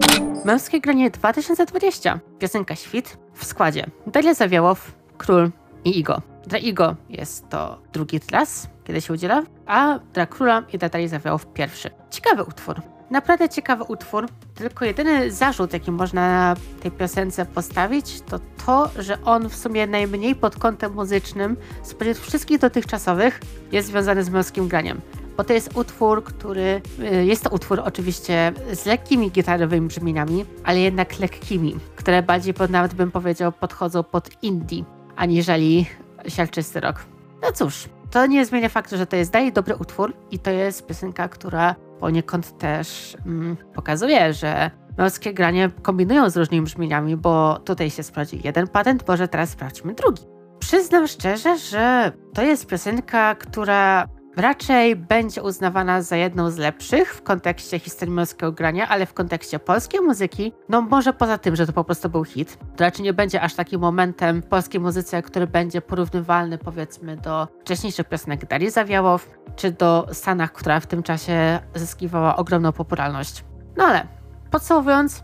Męskie 0.46 0.82
granie 0.82 1.12
2020. 1.12 2.20
Piosenka 2.40 2.76
Świt 2.76 3.18
w 3.34 3.46
składzie. 3.46 3.86
Daria 4.08 4.34
Zawiałow, 4.34 4.92
Król 5.18 5.52
i 5.84 6.00
Igo. 6.00 6.22
Dla 6.48 6.58
Igo 6.58 6.96
jest 7.10 7.50
to 7.50 7.82
drugi 7.94 8.20
raz, 8.32 8.70
kiedy 8.84 9.02
się 9.02 9.14
udziela, 9.14 9.44
a 9.66 10.00
dla 10.14 10.26
Króla 10.26 10.64
i 10.74 10.78
dla 10.78 10.90
Darii 10.90 11.08
Zawiałow 11.08 11.46
pierwszy. 11.54 11.90
Ciekawy 12.10 12.44
utwór. 12.44 12.82
Naprawdę 13.12 13.50
ciekawy 13.50 13.84
utwór, 13.84 14.30
tylko 14.56 14.86
jedyny 14.86 15.32
zarzut, 15.32 15.74
jaki 15.74 15.92
można 15.92 16.22
na 16.22 16.56
tej 16.82 16.92
piosence 16.92 17.46
postawić, 17.46 18.22
to 18.22 18.40
to, 18.66 18.90
że 19.00 19.22
on 19.22 19.50
w 19.50 19.56
sumie 19.56 19.88
najmniej 19.88 20.36
pod 20.36 20.56
kątem 20.56 20.94
muzycznym 20.94 21.58
spośród 21.84 22.18
wszystkich 22.18 22.60
dotychczasowych 22.60 23.40
jest 23.72 23.88
związany 23.88 24.24
z 24.24 24.30
męskim 24.30 24.68
graniem. 24.68 25.02
Bo 25.38 25.44
to 25.44 25.54
jest 25.54 25.78
utwór, 25.78 26.24
który. 26.24 26.82
Y, 27.00 27.26
jest 27.26 27.44
to 27.44 27.50
utwór 27.50 27.80
oczywiście 27.80 28.54
z 28.74 28.86
lekkimi 28.86 29.32
gitarowymi 29.32 29.88
brzmieniami, 29.88 30.46
ale 30.64 30.80
jednak 30.80 31.20
lekkimi, 31.20 31.76
które 31.96 32.24
bardziej 32.24 32.54
nawet 32.70 32.94
bym 32.94 33.12
powiedział 33.12 33.52
podchodzą 33.52 34.04
pod 34.04 34.44
indie, 34.44 34.84
aniżeli 35.16 35.86
siarczysty 36.28 36.80
rock. 36.80 37.06
No 37.42 37.52
cóż, 37.52 37.90
to 38.12 38.26
nie 38.26 38.46
zmienia 38.46 38.70
faktu, 38.70 38.98
że 38.98 39.06
to 39.06 39.16
jest 39.16 39.32
dalej 39.32 39.54
dobry 39.54 39.76
utwór 39.76 40.14
i 40.32 40.40
to 40.40 40.52
jest 40.52 40.88
piosenka, 40.88 41.28
która 41.28 41.76
poniekąd 42.02 42.58
też 42.58 43.18
mm, 43.26 43.58
pokazuje, 43.74 44.34
że 44.34 44.72
męskie 44.98 45.34
granie 45.34 45.70
kombinują 45.82 46.30
z 46.30 46.38
różnymi 46.38 46.66
brzmieniami, 46.66 47.18
bo 47.18 47.60
tutaj 47.66 47.90
się 47.90 48.04
sprawdził 48.04 48.40
jeden 48.44 48.68
patent, 48.68 49.08
może 49.08 49.28
teraz 49.28 49.50
sprawdźmy 49.50 49.94
drugi. 49.94 50.24
Przyznam 50.60 51.08
szczerze, 51.08 51.58
że 51.58 52.12
to 52.34 52.42
jest 52.42 52.68
piosenka, 52.68 53.36
która 53.36 54.08
raczej 54.36 54.96
będzie 54.96 55.44
uznawana 55.44 56.02
za 56.02 56.16
jedną 56.16 56.50
z 56.50 56.58
lepszych 56.58 57.14
w 57.16 57.22
kontekście 57.22 57.80
historii 57.80 58.14
męskiego 58.14 58.52
grania, 58.52 58.88
ale 58.88 59.06
w 59.06 59.14
kontekście 59.14 59.60
polskiej 59.60 60.02
muzyki, 60.02 60.54
no 60.70 60.82
może 60.82 61.14
poza 61.14 61.38
tym, 61.38 61.56
że 61.56 61.68
to 61.68 61.74
po 61.74 61.84
prostu 61.84 62.10
był 62.10 62.24
hit, 62.24 62.58
to 62.76 62.84
raczej 62.84 63.04
nie 63.04 63.14
będzie 63.14 63.42
aż 63.42 63.54
takim 63.54 63.82
momentem 63.82 64.42
w 64.42 64.46
polskiej 64.46 64.82
muzyce, 64.82 65.22
który 65.22 65.48
będzie 65.48 65.82
porównywalny 65.82 66.58
powiedzmy 66.58 67.18
do 67.18 67.48
wcześniejszych 67.62 68.10
piosenek 68.10 68.46
Darii 68.46 68.70
Zawiałow, 68.70 69.30
czy 69.56 69.72
do 69.72 70.08
Stanach, 70.12 70.52
która 70.52 70.80
w 70.80 70.88
tym 70.88 71.04
czasie 71.04 71.60
zyskiwała 71.76 72.36
ogromną 72.36 72.72
popularność. 72.72 73.44
No 73.78 73.84
ale 73.84 74.08
podsumowując, 74.52 75.24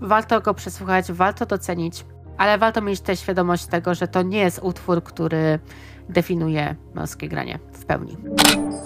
warto 0.00 0.40
go 0.40 0.54
przesłuchać, 0.54 1.12
warto 1.12 1.46
docenić, 1.46 2.04
ale 2.38 2.58
warto 2.58 2.80
mieć 2.80 3.00
też 3.00 3.20
świadomość 3.20 3.66
tego, 3.66 3.94
że 3.94 4.08
to 4.08 4.22
nie 4.22 4.38
jest 4.38 4.60
utwór, 4.62 5.02
który 5.02 5.58
definiuje 6.08 6.76
męskie 6.94 7.28
granie 7.28 7.58
w 7.72 7.84
pełni. 7.84 8.16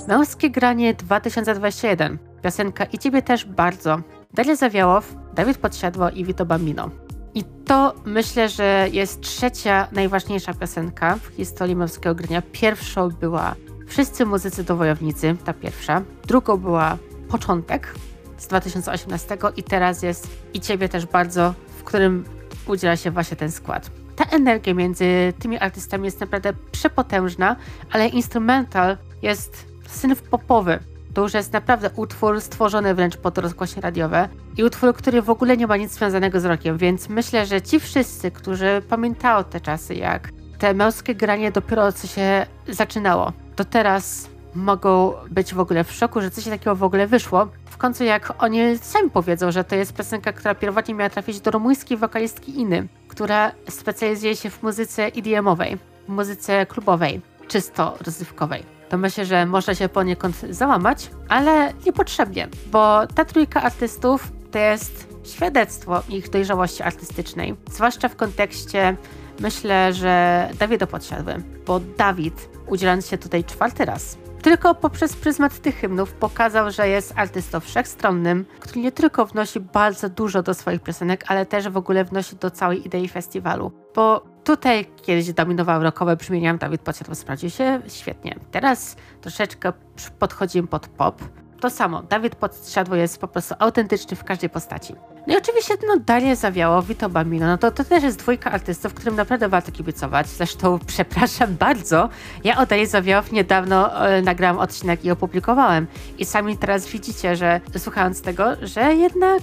Męskie 0.09 0.51
granie 0.51 0.95
2021. 0.95 2.19
Piosenka 2.43 2.85
i 2.85 2.99
ciebie 2.99 3.23
też 3.23 3.45
bardzo. 3.45 4.01
Daria 4.35 4.57
Zawiałow, 4.57 5.15
Dawid 5.35 5.59
Podsiadło 5.59 6.11
i 6.11 6.25
Vito 6.25 6.47
Bambino. 6.47 6.91
I 7.35 7.45
to 7.45 7.95
myślę, 8.05 8.49
że 8.49 8.89
jest 8.93 9.21
trzecia 9.21 9.89
najważniejsza 9.93 10.55
piosenka 10.55 11.17
w 11.17 11.27
historii 11.27 11.77
męskiego 11.77 12.15
grania. 12.15 12.43
Pierwszą 12.53 13.09
była 13.09 13.55
Wszyscy 13.87 14.27
muzycy 14.27 14.65
do 14.65 14.77
wojownicy, 14.77 15.37
ta 15.45 15.53
pierwsza. 15.53 16.03
Drugą 16.27 16.57
była 16.57 16.99
Początek 17.29 17.95
z 18.39 18.47
2018 18.47 19.39
i 19.57 19.63
teraz 19.63 20.03
jest 20.03 20.29
i 20.55 20.61
ciebie 20.61 20.89
też 20.89 21.07
bardzo, 21.07 21.55
w 21.79 21.85
którym 21.85 22.25
udziela 22.67 22.97
się 22.97 23.11
właśnie 23.11 23.37
ten 23.37 23.53
skład 23.53 23.91
ta 24.17 24.25
energia 24.25 24.75
między 24.75 25.33
tymi 25.39 25.59
artystami 25.59 26.05
jest 26.05 26.21
naprawdę 26.21 26.53
przepotężna, 26.73 27.57
ale 27.93 28.09
instrumental 28.09 28.97
jest 29.23 29.67
synf 29.89 30.23
popowy. 30.23 30.79
To 31.15 31.23
już 31.23 31.35
jest 31.35 31.53
naprawdę 31.53 31.91
utwór 31.97 32.41
stworzony 32.41 32.95
wręcz 32.95 33.17
pod 33.17 33.39
rozgłośnie 33.39 33.83
radiowe 33.83 34.29
i 34.57 34.65
utwór, 34.65 34.95
który 34.95 35.23
w 35.23 35.31
ogóle 35.31 35.57
nie 35.57 35.67
ma 35.67 35.77
nic 35.77 35.93
związanego 35.93 36.41
z 36.41 36.45
rokiem, 36.45 36.79
więc 36.79 37.09
myślę, 37.09 37.47
że 37.47 37.63
ci 37.63 37.81
wszyscy, 37.81 38.31
którzy 38.31 38.83
pamiętają 38.89 39.45
te 39.45 39.61
czasy, 39.61 39.95
jak 39.95 40.29
te 40.59 40.75
męskie 40.75 41.15
granie 41.15 41.53
dopiero 41.53 41.93
co 41.93 42.07
się 42.07 42.47
zaczynało, 42.69 43.33
to 43.57 43.65
teraz 43.65 44.29
mogą 44.55 45.13
być 45.31 45.55
w 45.55 45.61
ogóle 45.61 45.85
w 45.85 45.93
szoku, 45.93 46.21
że 46.21 46.31
coś 46.31 46.45
takiego 46.45 46.77
w 46.77 46.83
ogóle 46.83 47.07
wyszło. 47.07 47.49
W 47.77 47.79
końcu 47.79 48.05
jak 48.05 48.43
oni 48.43 48.79
sami 48.79 49.11
powiedzą, 49.11 49.51
że 49.51 49.65
to 49.65 49.75
jest 49.75 49.95
piosenka, 49.95 50.33
która 50.33 50.55
pierwotnie 50.55 50.95
miała 50.95 51.11
trafić 51.11 51.41
do 51.41 51.51
rumuńskiej 51.51 51.97
wokalistki 51.97 52.61
Iny, 52.61 52.87
która 53.09 53.53
specjalizuje 53.69 54.37
się 54.37 54.51
w 54.51 54.63
muzyce 54.63 55.07
EDM-owej, 55.07 55.79
w 56.09 56.09
muzyce 56.09 56.67
klubowej, 56.67 57.21
czysto 57.49 57.97
rozrywkowej. 58.07 58.63
To 58.89 58.99
myślę, 58.99 59.25
że 59.27 59.47
można 59.47 59.75
się 59.75 59.89
poniekąd 59.89 60.41
załamać, 60.51 61.11
ale 61.29 61.73
niepotrzebnie, 61.87 62.49
bo 62.67 63.07
ta 63.07 63.25
trójka 63.25 63.63
artystów 63.63 64.33
to 64.51 64.59
jest 64.59 65.09
świadectwo 65.25 66.03
ich 66.09 66.31
dojrzałości 66.31 66.83
artystycznej, 66.83 67.55
zwłaszcza 67.71 68.09
w 68.09 68.17
kontekście 68.17 68.97
myślę, 69.41 69.93
że 69.93 70.49
Dawida 70.59 70.87
podsiadły, 70.87 71.35
bo 71.67 71.81
Dawid, 71.81 72.49
udzielając 72.67 73.09
się 73.09 73.19
tutaj 73.19 73.45
czwarty 73.45 73.85
raz, 73.85 74.19
tylko 74.47 74.75
poprzez 74.75 75.17
pryzmat 75.17 75.59
tych 75.59 75.77
hymnów 75.77 76.13
pokazał, 76.13 76.71
że 76.71 76.89
jest 76.89 77.13
artystą 77.17 77.61
wszechstronnym, 77.61 78.45
który 78.61 78.81
nie 78.81 78.93
tylko 78.93 79.27
wnosi 79.27 79.61
bardzo 79.61 80.09
dużo 80.09 80.43
do 80.43 80.55
swoich 80.55 80.83
piosenek, 80.83 81.25
ale 81.29 81.47
też 81.47 81.69
w 81.69 81.77
ogóle 81.77 82.05
wnosi 82.05 82.37
do 82.37 82.51
całej 82.51 82.87
idei 82.87 83.09
festiwalu. 83.09 83.73
Bo 83.95 84.27
tutaj 84.45 84.87
kiedyś 85.03 85.33
dominowały 85.33 85.85
rockowe 85.85 86.17
brzmienia, 86.17 86.55
Dawid 86.55 86.81
Podsiadło 86.81 87.15
sprawdził 87.15 87.51
się 87.51 87.81
świetnie. 87.89 88.39
Teraz 88.51 88.97
troszeczkę 89.21 89.73
podchodzimy 90.19 90.69
pod 90.69 90.89
pop. 90.89 91.23
To 91.61 91.71
samo, 91.71 92.03
Dawid 92.03 92.37
Podsiadło 92.37 92.97
jest 92.97 93.21
po 93.21 93.29
prostu 93.29 93.55
autentyczny 93.59 94.17
w 94.17 94.25
każdej 94.25 94.51
postaci. 94.51 94.95
No 95.27 95.35
i 95.35 95.37
oczywiście 95.37 95.75
no, 95.87 95.97
Daria 95.97 96.35
Zawiało, 96.35 96.83
Vito 96.83 97.09
Bambino, 97.09 97.47
no 97.47 97.59
to, 97.59 97.71
to 97.71 97.85
też 97.85 98.03
jest 98.03 98.19
dwójka 98.19 98.51
artystów, 98.51 98.95
którym 98.95 99.17
naprawdę 99.17 99.49
warto 99.49 99.73
kibicować. 99.73 100.27
Zresztą 100.27 100.79
przepraszam 100.87 101.57
bardzo, 101.57 102.09
ja 102.45 102.59
o 102.59 102.67
Darii 102.67 102.87
Zawiałow 102.87 103.33
niedawno 103.33 104.07
e, 104.09 104.23
nagrałam 104.23 104.59
odcinek 104.59 105.05
i 105.05 105.11
opublikowałem. 105.11 105.87
I 106.19 106.25
sami 106.25 106.59
teraz 106.59 106.87
widzicie, 106.87 107.37
że 107.37 107.61
słuchając 107.79 108.23
tego, 108.23 108.45
że 108.63 108.95
jednak 108.95 109.43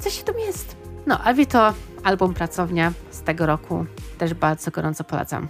coś 0.00 0.22
tam 0.22 0.38
jest. 0.38 0.76
No, 1.06 1.18
a 1.24 1.34
Vito, 1.34 1.72
album 2.04 2.34
Pracownia 2.34 2.92
z 3.10 3.22
tego 3.22 3.46
roku, 3.46 3.86
też 4.18 4.34
bardzo 4.34 4.70
gorąco 4.70 5.04
polecam. 5.04 5.48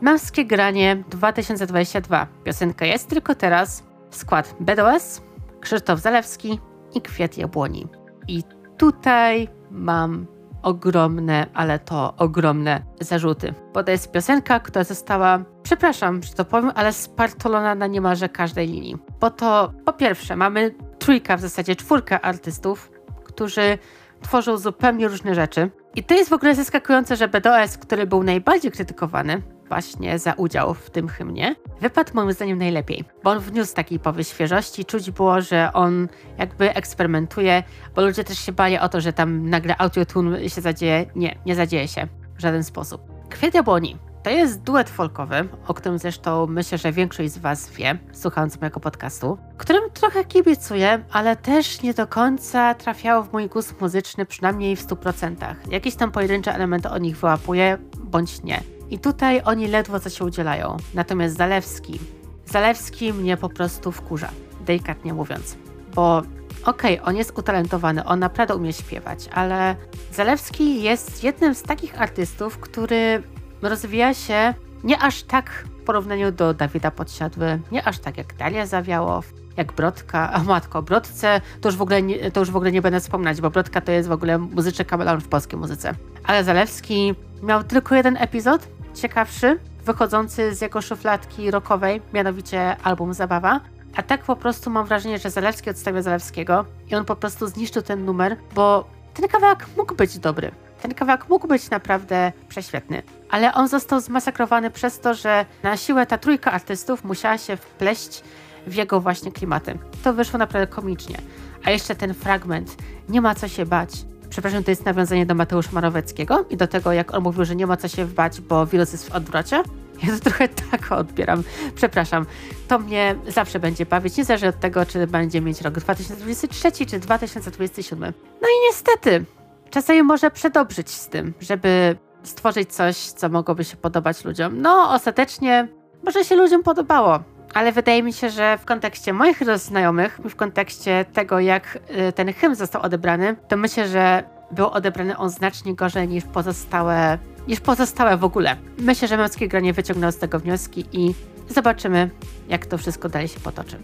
Męskie 0.00 0.44
granie 0.44 1.02
2022. 1.10 2.26
Piosenka 2.44 2.86
jest 2.86 3.08
tylko 3.08 3.34
teraz. 3.34 3.89
Skład 4.10 4.56
BDOS, 4.60 5.22
Krzysztof 5.60 6.00
Zalewski 6.00 6.60
i 6.94 7.00
Kwiat 7.00 7.38
Jabłoni. 7.38 7.86
I 8.28 8.42
tutaj 8.78 9.48
mam 9.70 10.26
ogromne, 10.62 11.46
ale 11.54 11.78
to 11.78 12.14
ogromne 12.16 12.82
zarzuty. 13.00 13.54
Bo 13.74 13.84
to 13.84 13.90
jest 13.90 14.12
piosenka, 14.12 14.60
która 14.60 14.84
została, 14.84 15.44
przepraszam, 15.62 16.22
że 16.22 16.32
to 16.32 16.44
powiem, 16.44 16.72
ale 16.74 16.92
spartolona 16.92 17.74
na 17.74 17.86
niemalże 17.86 18.28
każdej 18.28 18.68
linii. 18.68 18.96
Bo 19.20 19.30
to 19.30 19.72
po 19.84 19.92
pierwsze 19.92 20.36
mamy 20.36 20.74
trójka, 20.98 21.36
w 21.36 21.40
zasadzie 21.40 21.76
czwórka 21.76 22.20
artystów, 22.20 22.90
którzy 23.24 23.78
tworzą 24.22 24.56
zupełnie 24.56 25.08
różne 25.08 25.34
rzeczy. 25.34 25.70
I 25.94 26.04
to 26.04 26.14
jest 26.14 26.30
w 26.30 26.32
ogóle 26.32 26.54
zaskakujące, 26.54 27.16
że 27.16 27.28
BDOS, 27.28 27.78
który 27.78 28.06
był 28.06 28.22
najbardziej 28.22 28.70
krytykowany, 28.70 29.42
właśnie 29.70 30.18
za 30.18 30.32
udział 30.32 30.74
w 30.74 30.90
tym 30.90 31.08
hymnie, 31.08 31.56
wypadł 31.80 32.10
moim 32.14 32.32
zdaniem 32.32 32.58
najlepiej, 32.58 33.04
bo 33.24 33.30
on 33.30 33.38
wniósł 33.38 33.74
takiej 33.74 33.98
powy 33.98 34.24
świeżości, 34.24 34.84
czuć 34.84 35.10
było, 35.10 35.40
że 35.40 35.70
on 35.72 36.08
jakby 36.38 36.74
eksperymentuje, 36.74 37.62
bo 37.94 38.02
ludzie 38.02 38.24
też 38.24 38.38
się 38.38 38.52
bali 38.52 38.78
o 38.78 38.88
to, 38.88 39.00
że 39.00 39.12
tam 39.12 39.50
nagle 39.50 39.78
autotune 39.78 40.48
się 40.48 40.60
zadzieje. 40.60 41.06
Nie, 41.16 41.38
nie 41.46 41.54
zadzieje 41.54 41.88
się 41.88 42.08
w 42.36 42.40
żaden 42.40 42.64
sposób. 42.64 43.02
Kwiat 43.28 43.54
Jabłoni 43.54 43.96
to 44.22 44.30
jest 44.30 44.62
duet 44.62 44.90
folkowy, 44.90 45.48
o 45.66 45.74
którym 45.74 45.98
zresztą 45.98 46.46
myślę, 46.46 46.78
że 46.78 46.92
większość 46.92 47.32
z 47.32 47.38
Was 47.38 47.70
wie, 47.70 47.98
słuchając 48.12 48.60
mojego 48.60 48.80
podcastu, 48.80 49.38
którym 49.58 49.90
trochę 49.90 50.24
kibicuję, 50.24 51.04
ale 51.12 51.36
też 51.36 51.82
nie 51.82 51.94
do 51.94 52.06
końca 52.06 52.74
trafiało 52.74 53.22
w 53.22 53.32
mój 53.32 53.48
gust 53.48 53.80
muzyczny, 53.80 54.26
przynajmniej 54.26 54.76
w 54.76 54.86
100%. 54.86 55.54
Jakieś 55.70 55.94
tam 55.94 56.12
pojedyncze 56.12 56.54
elementy 56.54 56.88
o 56.88 56.98
nich 56.98 57.16
wyłapuję, 57.16 57.78
bądź 57.98 58.42
nie. 58.42 58.62
I 58.90 58.98
tutaj 58.98 59.42
oni 59.44 59.68
ledwo 59.68 60.00
co 60.00 60.10
się 60.10 60.24
udzielają. 60.24 60.76
Natomiast 60.94 61.36
Zalewski, 61.36 62.00
Zalewski 62.46 63.12
mnie 63.12 63.36
po 63.36 63.48
prostu 63.48 63.92
wkurza, 63.92 64.30
delikatnie 64.66 65.14
mówiąc, 65.14 65.56
bo 65.94 66.22
okej, 66.64 67.00
okay, 67.00 67.02
on 67.02 67.16
jest 67.16 67.38
utalentowany, 67.38 68.04
on 68.04 68.18
naprawdę 68.18 68.56
umie 68.56 68.72
śpiewać, 68.72 69.28
ale 69.32 69.76
Zalewski 70.12 70.82
jest 70.82 71.24
jednym 71.24 71.54
z 71.54 71.62
takich 71.62 72.02
artystów, 72.02 72.58
który 72.58 73.22
rozwija 73.62 74.14
się 74.14 74.54
nie 74.84 74.98
aż 74.98 75.22
tak 75.22 75.50
w 75.50 75.84
porównaniu 75.84 76.32
do 76.32 76.54
Dawida 76.54 76.90
Podsiadły, 76.90 77.60
nie 77.72 77.84
aż 77.84 77.98
tak 77.98 78.18
jak 78.18 78.34
Dalia 78.34 78.66
Zawiałow, 78.66 79.32
jak 79.56 79.72
Brodka, 79.72 80.32
a 80.32 80.42
matko, 80.42 80.82
Brodce 80.82 81.40
to 81.60 81.68
już 81.68 81.76
w 81.76 81.82
ogóle 81.82 82.02
nie, 82.02 82.30
to 82.30 82.40
już 82.40 82.50
w 82.50 82.56
ogóle 82.56 82.72
nie 82.72 82.82
będę 82.82 83.00
wspominać, 83.00 83.40
bo 83.40 83.50
Brodka 83.50 83.80
to 83.80 83.92
jest 83.92 84.08
w 84.08 84.12
ogóle 84.12 84.38
muzyczny 84.38 84.84
kameleon 84.84 85.20
w 85.20 85.28
polskiej 85.28 85.58
muzyce. 85.58 85.94
Ale 86.24 86.44
Zalewski 86.44 87.14
miał 87.42 87.64
tylko 87.64 87.94
jeden 87.94 88.16
epizod, 88.16 88.68
ciekawszy, 88.94 89.58
wychodzący 89.84 90.54
z 90.54 90.60
jego 90.60 90.82
szufladki 90.82 91.50
rockowej, 91.50 92.02
mianowicie 92.12 92.76
album 92.82 93.14
Zabawa. 93.14 93.60
A 93.96 94.02
tak 94.02 94.22
po 94.22 94.36
prostu 94.36 94.70
mam 94.70 94.86
wrażenie, 94.86 95.18
że 95.18 95.30
Zalewski 95.30 95.70
odstawia 95.70 96.02
Zalewskiego 96.02 96.64
i 96.88 96.94
on 96.94 97.04
po 97.04 97.16
prostu 97.16 97.46
zniszczył 97.46 97.82
ten 97.82 98.04
numer, 98.04 98.36
bo 98.54 98.84
ten 99.14 99.28
kawałek 99.28 99.66
mógł 99.76 99.94
być 99.94 100.18
dobry. 100.18 100.50
Ten 100.82 100.94
kawałek 100.94 101.28
mógł 101.28 101.48
być 101.48 101.70
naprawdę 101.70 102.32
prześwietny, 102.48 103.02
ale 103.30 103.54
on 103.54 103.68
został 103.68 104.00
zmasakrowany 104.00 104.70
przez 104.70 105.00
to, 105.00 105.14
że 105.14 105.46
na 105.62 105.76
siłę 105.76 106.06
ta 106.06 106.18
trójka 106.18 106.52
artystów 106.52 107.04
musiała 107.04 107.38
się 107.38 107.56
wpleść 107.56 108.22
w 108.66 108.74
jego 108.74 109.00
właśnie 109.00 109.32
klimaty. 109.32 109.78
To 110.04 110.14
wyszło 110.14 110.38
naprawdę 110.38 110.66
komicznie. 110.66 111.16
A 111.64 111.70
jeszcze 111.70 111.94
ten 111.94 112.14
fragment, 112.14 112.76
nie 113.08 113.20
ma 113.20 113.34
co 113.34 113.48
się 113.48 113.66
bać. 113.66 113.90
Przepraszam, 114.30 114.64
to 114.64 114.70
jest 114.70 114.84
nawiązanie 114.84 115.26
do 115.26 115.34
Mateusza 115.34 115.70
Maroweckiego 115.72 116.44
i 116.50 116.56
do 116.56 116.66
tego, 116.66 116.92
jak 116.92 117.14
on 117.14 117.22
mówił, 117.22 117.44
że 117.44 117.56
nie 117.56 117.66
ma 117.66 117.76
co 117.76 117.88
się 117.88 118.06
bać, 118.06 118.40
bo 118.40 118.66
wirus 118.66 118.92
jest 118.92 119.08
w 119.08 119.14
odwrocie. 119.14 119.62
Ja 120.06 120.18
to 120.18 120.20
trochę 120.20 120.48
tak 120.48 120.92
odbieram. 120.92 121.42
Przepraszam. 121.74 122.26
To 122.68 122.78
mnie 122.78 123.14
zawsze 123.28 123.58
będzie 123.58 123.86
bawić, 123.86 124.16
niezależnie 124.16 124.48
od 124.48 124.60
tego, 124.60 124.86
czy 124.86 125.06
będzie 125.06 125.40
mieć 125.40 125.60
rok 125.60 125.74
2023 125.74 126.86
czy 126.86 126.98
2027. 126.98 128.12
No 128.42 128.48
i 128.48 128.66
niestety, 128.68 129.24
czasami 129.70 130.02
może 130.02 130.30
przedobrzyć 130.30 130.90
z 130.90 131.08
tym, 131.08 131.34
żeby 131.40 131.96
stworzyć 132.22 132.72
coś, 132.72 132.96
co 132.96 133.28
mogłoby 133.28 133.64
się 133.64 133.76
podobać 133.76 134.24
ludziom. 134.24 134.60
No, 134.60 134.90
ostatecznie 134.94 135.68
może 136.04 136.24
się 136.24 136.36
ludziom 136.36 136.62
podobało, 136.62 137.20
ale 137.54 137.72
wydaje 137.72 138.02
mi 138.02 138.12
się, 138.12 138.30
że 138.30 138.58
w 138.58 138.64
kontekście 138.64 139.12
moich 139.12 139.58
znajomych, 139.58 140.20
w 140.24 140.36
kontekście 140.36 141.04
tego, 141.12 141.40
jak 141.40 141.78
y, 142.08 142.12
ten 142.12 142.32
hymn 142.32 142.54
został 142.54 142.82
odebrany, 142.82 143.36
to 143.48 143.56
myślę, 143.56 143.88
że 143.88 144.24
był 144.50 144.66
odebrany 144.66 145.16
on 145.16 145.30
znacznie 145.30 145.74
gorzej 145.74 146.08
niż 146.08 146.24
pozostałe, 146.24 147.18
niż 147.48 147.60
pozostałe 147.60 148.16
w 148.16 148.24
ogóle. 148.24 148.56
Myślę, 148.78 149.08
że 149.08 149.16
męskie 149.16 149.48
granie 149.48 149.72
wyciągnął 149.72 150.12
z 150.12 150.16
tego 150.16 150.38
wnioski 150.38 150.84
i 150.92 151.14
zobaczymy, 151.48 152.10
jak 152.48 152.66
to 152.66 152.78
wszystko 152.78 153.08
dalej 153.08 153.28
się 153.28 153.40
potoczy. 153.40 153.76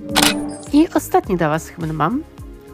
I 0.72 0.88
ostatni 0.94 1.37
dla 1.37 1.48
Was 1.48 1.68
hymn 1.68 1.92
mam. 1.92 2.22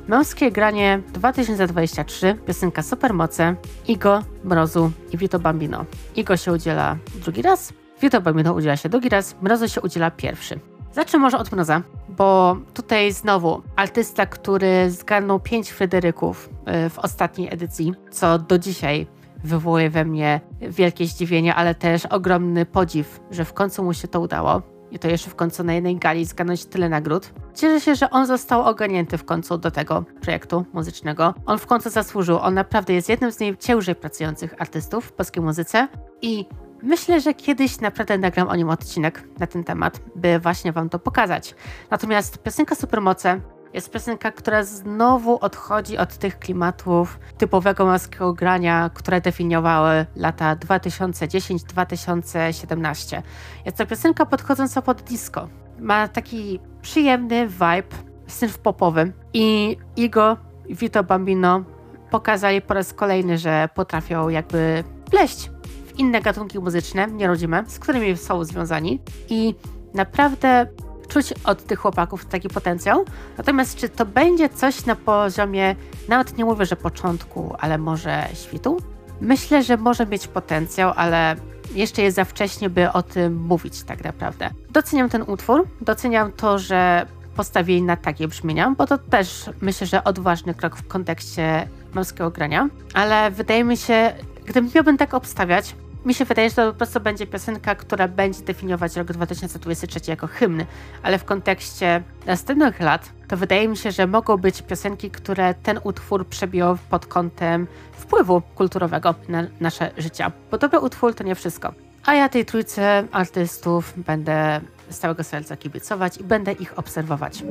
Męskie 0.09 0.52
granie 0.52 1.00
2023, 1.12 2.38
piosenka 2.46 2.83
Supermoce, 2.83 3.55
Igo, 3.88 4.22
Mrozu 4.44 4.92
i 5.12 5.16
Vito 5.16 5.38
Bambino. 5.38 5.85
Igo 6.16 6.37
się 6.37 6.52
udziela 6.52 6.96
drugi 7.14 7.42
raz, 7.42 7.72
Vito 8.02 8.20
Bambino 8.20 8.52
udziela 8.52 8.76
się 8.76 8.88
drugi 8.88 9.09
raz, 9.09 9.37
Mrozu 9.42 9.68
się 9.68 9.81
udziela 9.81 10.11
pierwszy. 10.11 10.71
Zacznę 10.92 11.18
może 11.18 11.38
od 11.38 11.52
Mroza, 11.52 11.83
bo 12.09 12.57
tutaj 12.74 13.12
znowu 13.12 13.62
artysta, 13.76 14.26
który 14.26 14.90
zgarnął 14.90 15.40
pięć 15.40 15.70
Fryderyków 15.70 16.48
y, 16.87 16.90
w 16.90 16.98
ostatniej 16.98 17.48
edycji, 17.52 17.94
co 18.11 18.38
do 18.38 18.59
dzisiaj 18.59 19.07
wywołuje 19.44 19.90
we 19.90 20.05
mnie 20.05 20.40
wielkie 20.61 21.07
zdziwienie, 21.07 21.55
ale 21.55 21.74
też 21.74 22.07
ogromny 22.07 22.66
podziw, 22.66 23.20
że 23.31 23.44
w 23.44 23.52
końcu 23.52 23.85
mu 23.85 23.94
się 23.94 24.09
to 24.09 24.20
udało 24.20 24.62
i 24.90 24.98
to 24.98 25.09
jeszcze 25.09 25.31
w 25.31 25.35
końcu 25.35 25.64
na 25.64 25.74
jednej 25.74 25.96
gali 25.96 26.24
zgarnąć 26.24 26.64
tyle 26.64 26.88
nagród. 26.88 27.33
Cieszę 27.55 27.81
się, 27.81 27.94
że 27.94 28.11
on 28.11 28.26
został 28.26 28.62
ogarnięty 28.62 29.18
w 29.18 29.24
końcu 29.24 29.59
do 29.59 29.70
tego 29.70 30.05
projektu 30.20 30.64
muzycznego. 30.72 31.35
On 31.46 31.59
w 31.59 31.66
końcu 31.66 31.90
zasłużył. 31.90 32.38
On 32.38 32.55
naprawdę 32.55 32.92
jest 32.92 33.09
jednym 33.09 33.33
z 33.33 33.40
najciężej 33.40 33.94
pracujących 33.94 34.55
artystów 34.59 35.05
w 35.05 35.12
polskiej 35.12 35.42
muzyce 35.42 35.88
i 36.22 36.46
Myślę, 36.82 37.20
że 37.20 37.34
kiedyś 37.34 37.80
naprawdę 37.80 38.18
nagram 38.18 38.48
o 38.48 38.56
nim 38.56 38.70
odcinek 38.70 39.24
na 39.38 39.46
ten 39.46 39.64
temat, 39.64 40.00
by 40.16 40.38
właśnie 40.38 40.72
Wam 40.72 40.88
to 40.88 40.98
pokazać. 40.98 41.54
Natomiast 41.90 42.42
piosenka 42.42 42.74
Supermoce 42.74 43.40
jest 43.74 43.90
piosenka, 43.90 44.32
która 44.32 44.64
znowu 44.64 45.38
odchodzi 45.40 45.98
od 45.98 46.18
tych 46.18 46.38
klimatów 46.38 47.18
typowego 47.38 47.86
męskiego 47.86 48.32
grania, 48.32 48.90
które 48.94 49.20
definiowały 49.20 50.06
lata 50.16 50.56
2010-2017. 50.56 53.22
Jest 53.64 53.76
to 53.76 53.86
piosenka 53.86 54.26
podchodząca 54.26 54.82
pod 54.82 55.02
disco. 55.02 55.48
Ma 55.78 56.08
taki 56.08 56.60
przyjemny 56.82 57.48
vibe, 57.48 57.96
synth 58.26 58.58
popowy 58.58 59.12
i 59.32 59.76
Igo 59.96 60.36
i 60.66 60.74
Vito 60.74 61.04
Bambino 61.04 61.64
pokazali 62.10 62.62
po 62.62 62.74
raz 62.74 62.92
kolejny, 62.92 63.38
że 63.38 63.68
potrafią 63.74 64.28
jakby 64.28 64.84
pleść 65.10 65.51
inne 65.98 66.22
gatunki 66.22 66.59
muzyczne, 66.59 67.07
nierodzime, 67.07 67.64
z 67.66 67.78
którymi 67.78 68.16
są 68.16 68.44
związani 68.44 69.00
i 69.28 69.55
naprawdę 69.94 70.66
czuć 71.09 71.35
od 71.44 71.64
tych 71.64 71.78
chłopaków 71.78 72.24
taki 72.24 72.48
potencjał. 72.48 73.05
Natomiast 73.38 73.76
czy 73.76 73.88
to 73.88 74.07
będzie 74.07 74.48
coś 74.48 74.87
na 74.87 74.96
poziomie, 74.96 75.76
nawet 76.09 76.38
nie 76.38 76.44
mówię, 76.44 76.66
że 76.66 76.76
początku, 76.76 77.55
ale 77.59 77.78
może 77.78 78.28
świtu? 78.35 78.76
Myślę, 79.20 79.62
że 79.62 79.76
może 79.76 80.07
mieć 80.07 80.28
potencjał, 80.28 80.92
ale 80.96 81.37
jeszcze 81.74 82.02
jest 82.02 82.16
za 82.16 82.24
wcześnie, 82.24 82.70
by 82.70 82.92
o 82.92 83.02
tym 83.02 83.37
mówić 83.37 83.83
tak 83.83 84.05
naprawdę. 84.05 84.50
Doceniam 84.70 85.09
ten 85.09 85.22
utwór, 85.22 85.68
doceniam 85.81 86.33
to, 86.33 86.59
że 86.59 87.07
postawili 87.37 87.83
na 87.83 87.96
takie 87.96 88.28
brzmienia, 88.28 88.74
bo 88.78 88.87
to 88.87 88.98
też 88.98 89.50
myślę, 89.61 89.87
że 89.87 90.05
odważny 90.05 90.55
krok 90.55 90.76
w 90.76 90.88
kontekście 90.88 91.68
męskiego 91.94 92.31
grania, 92.31 92.68
ale 92.94 93.31
wydaje 93.31 93.64
mi 93.64 93.76
się, 93.76 94.12
gdybym 94.44 94.70
miałbym 94.74 94.98
tak 94.98 95.14
obstawiać, 95.14 95.74
mi 96.05 96.14
się 96.14 96.24
wydaje, 96.24 96.50
że 96.50 96.57
to 96.57 96.72
po 96.72 96.78
prostu 96.78 97.00
będzie 97.00 97.26
piosenka, 97.26 97.74
która 97.74 98.09
będzie 98.09 98.42
definiować 98.42 98.96
rok 98.96 99.12
2023 99.12 100.00
jako 100.11 100.26
hymn, 100.26 100.64
ale 101.02 101.18
w 101.18 101.24
kontekście 101.24 102.02
następnych 102.26 102.81
lat, 102.81 103.09
to 103.28 103.37
wydaje 103.37 103.68
mi 103.68 103.76
się, 103.76 103.92
że 103.92 104.07
mogą 104.07 104.37
być 104.37 104.62
piosenki, 104.62 105.11
które 105.11 105.55
ten 105.55 105.81
utwór 105.85 106.26
przebiją 106.26 106.76
pod 106.90 107.07
kątem 107.07 107.66
wpływu 107.92 108.42
kulturowego 108.55 109.14
na 109.28 109.46
nasze 109.61 109.90
życia. 109.98 110.33
Bo 110.50 110.59
dobry 110.59 110.81
utwór 110.81 111.14
to 111.14 111.24
nie 111.24 111.35
wszystko. 111.35 111.72
A 112.07 112.14
ja 112.14 112.28
tej 112.28 112.44
trójce 112.44 113.05
artystów 113.12 113.92
będę 113.96 114.61
z 114.90 114.98
całego 114.98 115.24
serca 115.24 115.57
kibicować 115.57 116.18
i 116.18 116.24
będę 116.24 116.52
ich 116.52 116.78
obserwować. 116.78 117.44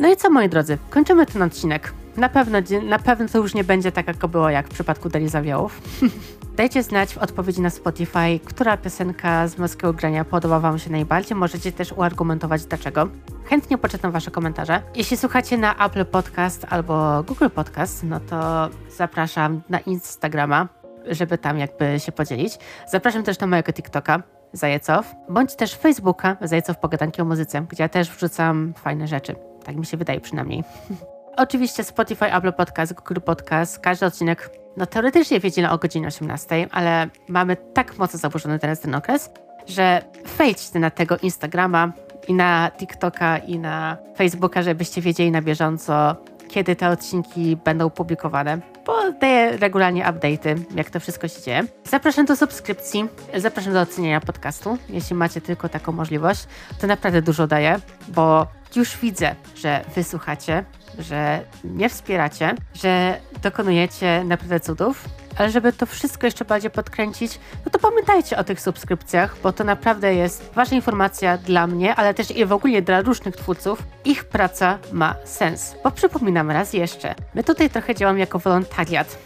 No 0.00 0.12
i 0.12 0.16
co 0.16 0.30
moi 0.30 0.48
drodzy, 0.48 0.78
kończymy 0.90 1.26
ten 1.26 1.42
odcinek. 1.42 1.92
Na 2.16 2.28
pewno, 2.28 2.58
na 2.82 2.98
pewno 2.98 3.28
to 3.28 3.38
już 3.38 3.54
nie 3.54 3.64
będzie 3.64 3.92
tak, 3.92 4.06
jak 4.06 4.26
było 4.26 4.50
jak 4.50 4.66
w 4.66 4.70
przypadku 4.70 5.08
Deli 5.08 5.28
Zawiałów. 5.28 5.80
Dajcie 6.56 6.82
znać 6.82 7.14
w 7.14 7.18
odpowiedzi 7.18 7.60
na 7.60 7.70
Spotify, 7.70 8.40
która 8.44 8.76
piosenka 8.76 9.48
z 9.48 9.58
męskiego 9.58 9.92
grania 9.92 10.24
podoba 10.24 10.60
Wam 10.60 10.78
się 10.78 10.90
najbardziej. 10.90 11.36
Możecie 11.36 11.72
też 11.72 11.92
uargumentować 11.92 12.64
dlaczego. 12.64 13.08
Chętnie 13.44 13.78
poczytam 13.78 14.12
Wasze 14.12 14.30
komentarze. 14.30 14.82
Jeśli 14.94 15.16
słuchacie 15.16 15.58
na 15.58 15.86
Apple 15.86 16.04
Podcast 16.04 16.66
albo 16.70 17.22
Google 17.22 17.48
Podcast, 17.54 18.04
no 18.04 18.20
to 18.20 18.68
zapraszam 18.96 19.62
na 19.68 19.78
Instagrama, 19.78 20.68
żeby 21.06 21.38
tam 21.38 21.58
jakby 21.58 22.00
się 22.00 22.12
podzielić. 22.12 22.58
Zapraszam 22.88 23.22
też 23.22 23.38
na 23.38 23.46
mojego 23.46 23.72
TikToka, 23.72 24.22
Zajecow, 24.52 25.14
bądź 25.28 25.56
też 25.56 25.74
Facebooka 25.74 26.36
Zajecow 26.40 26.78
Pogadanki 26.78 27.22
o 27.22 27.24
Muzyce, 27.24 27.66
gdzie 27.70 27.82
ja 27.82 27.88
też 27.88 28.10
wrzucam 28.10 28.74
fajne 28.76 29.08
rzeczy. 29.08 29.34
Tak 29.64 29.76
mi 29.76 29.86
się 29.86 29.96
wydaje 29.96 30.20
przynajmniej. 30.20 30.64
Oczywiście 31.36 31.84
Spotify, 31.84 32.34
Apple 32.34 32.52
Podcast, 32.52 32.94
Google 32.94 33.20
Podcast, 33.20 33.78
każdy 33.78 34.06
odcinek, 34.06 34.50
no 34.76 34.86
teoretycznie 34.86 35.40
wiedzie 35.40 35.70
o 35.70 35.78
godzinie 35.78 36.06
18, 36.06 36.66
ale 36.70 37.08
mamy 37.28 37.56
tak 37.56 37.98
mocno 37.98 38.18
zaburzony 38.18 38.58
teraz 38.58 38.80
ten 38.80 38.94
okres, 38.94 39.30
że 39.66 40.02
wejdźcie 40.38 40.78
na 40.78 40.90
tego 40.90 41.16
Instagrama 41.16 41.92
i 42.28 42.34
na 42.34 42.70
TikToka 42.78 43.38
i 43.38 43.58
na 43.58 43.96
Facebooka, 44.16 44.62
żebyście 44.62 45.00
wiedzieli 45.00 45.30
na 45.30 45.42
bieżąco, 45.42 46.16
kiedy 46.54 46.76
te 46.76 46.88
odcinki 46.88 47.56
będą 47.56 47.90
publikowane, 47.90 48.58
bo 48.86 49.12
daję 49.12 49.56
regularnie 49.56 50.04
update'y, 50.04 50.62
jak 50.74 50.90
to 50.90 51.00
wszystko 51.00 51.28
się 51.28 51.42
dzieje. 51.42 51.62
Zapraszam 51.84 52.26
do 52.26 52.36
subskrypcji, 52.36 53.08
zapraszam 53.36 53.72
do 53.72 53.80
oceniania 53.80 54.20
podcastu, 54.20 54.78
jeśli 54.88 55.16
macie 55.16 55.40
tylko 55.40 55.68
taką 55.68 55.92
możliwość. 55.92 56.46
To 56.80 56.86
naprawdę 56.86 57.22
dużo 57.22 57.46
daje, 57.46 57.80
bo 58.08 58.46
już 58.76 58.96
widzę, 58.96 59.34
że 59.56 59.84
wysłuchacie, 59.94 60.64
że 60.98 61.40
mnie 61.64 61.88
wspieracie, 61.88 62.54
że 62.74 63.20
dokonujecie 63.42 64.24
naprawdę 64.24 64.60
cudów 64.60 65.04
ale 65.38 65.50
żeby 65.50 65.72
to 65.72 65.86
wszystko 65.86 66.26
jeszcze 66.26 66.44
bardziej 66.44 66.70
podkręcić, 66.70 67.40
no 67.64 67.70
to 67.70 67.78
pamiętajcie 67.78 68.36
o 68.36 68.44
tych 68.44 68.60
subskrypcjach, 68.60 69.36
bo 69.42 69.52
to 69.52 69.64
naprawdę 69.64 70.14
jest 70.14 70.50
ważna 70.54 70.76
informacja 70.76 71.38
dla 71.38 71.66
mnie, 71.66 71.94
ale 71.94 72.14
też 72.14 72.30
i 72.30 72.44
w 72.44 72.52
ogóle 72.52 72.82
dla 72.82 73.00
różnych 73.00 73.36
twórców. 73.36 73.82
Ich 74.04 74.24
praca 74.24 74.78
ma 74.92 75.14
sens. 75.24 75.74
Bo 75.84 75.90
przypominam 75.90 76.50
raz 76.50 76.72
jeszcze, 76.72 77.14
my 77.34 77.44
tutaj 77.44 77.70
trochę 77.70 77.94
działamy 77.94 78.18
jako 78.18 78.38
wolontariat. 78.38 79.18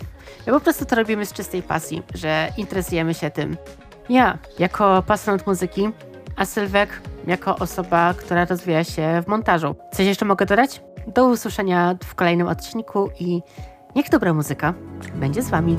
My 0.47 0.53
po 0.53 0.61
prostu 0.61 0.85
to 0.85 0.97
robimy 0.97 1.27
z 1.27 1.33
czystej 1.33 1.63
pasji, 1.63 2.03
że 2.15 2.49
interesujemy 2.57 3.15
się 3.15 3.31
tym. 3.31 3.57
Ja, 4.09 4.39
jako 4.59 5.03
pasjonat 5.03 5.47
muzyki, 5.47 5.91
a 6.37 6.45
Sylwek, 6.45 7.01
jako 7.27 7.57
osoba, 7.57 8.15
która 8.19 8.45
rozwija 8.45 8.85
się 8.85 9.23
w 9.25 9.29
montażu. 9.29 9.75
Coś 9.93 10.07
jeszcze 10.07 10.25
mogę 10.25 10.47
dodać? 10.47 10.83
Do 11.07 11.27
usłyszenia 11.27 11.97
w 12.05 12.15
kolejnym 12.15 12.49
odcinku 12.49 13.11
i 13.21 13.43
Niech 13.97 14.11
dobra 14.11 14.35
muzyka 14.35 14.75
będzie 15.15 15.43
z 15.43 15.51
Wami. 15.51 15.79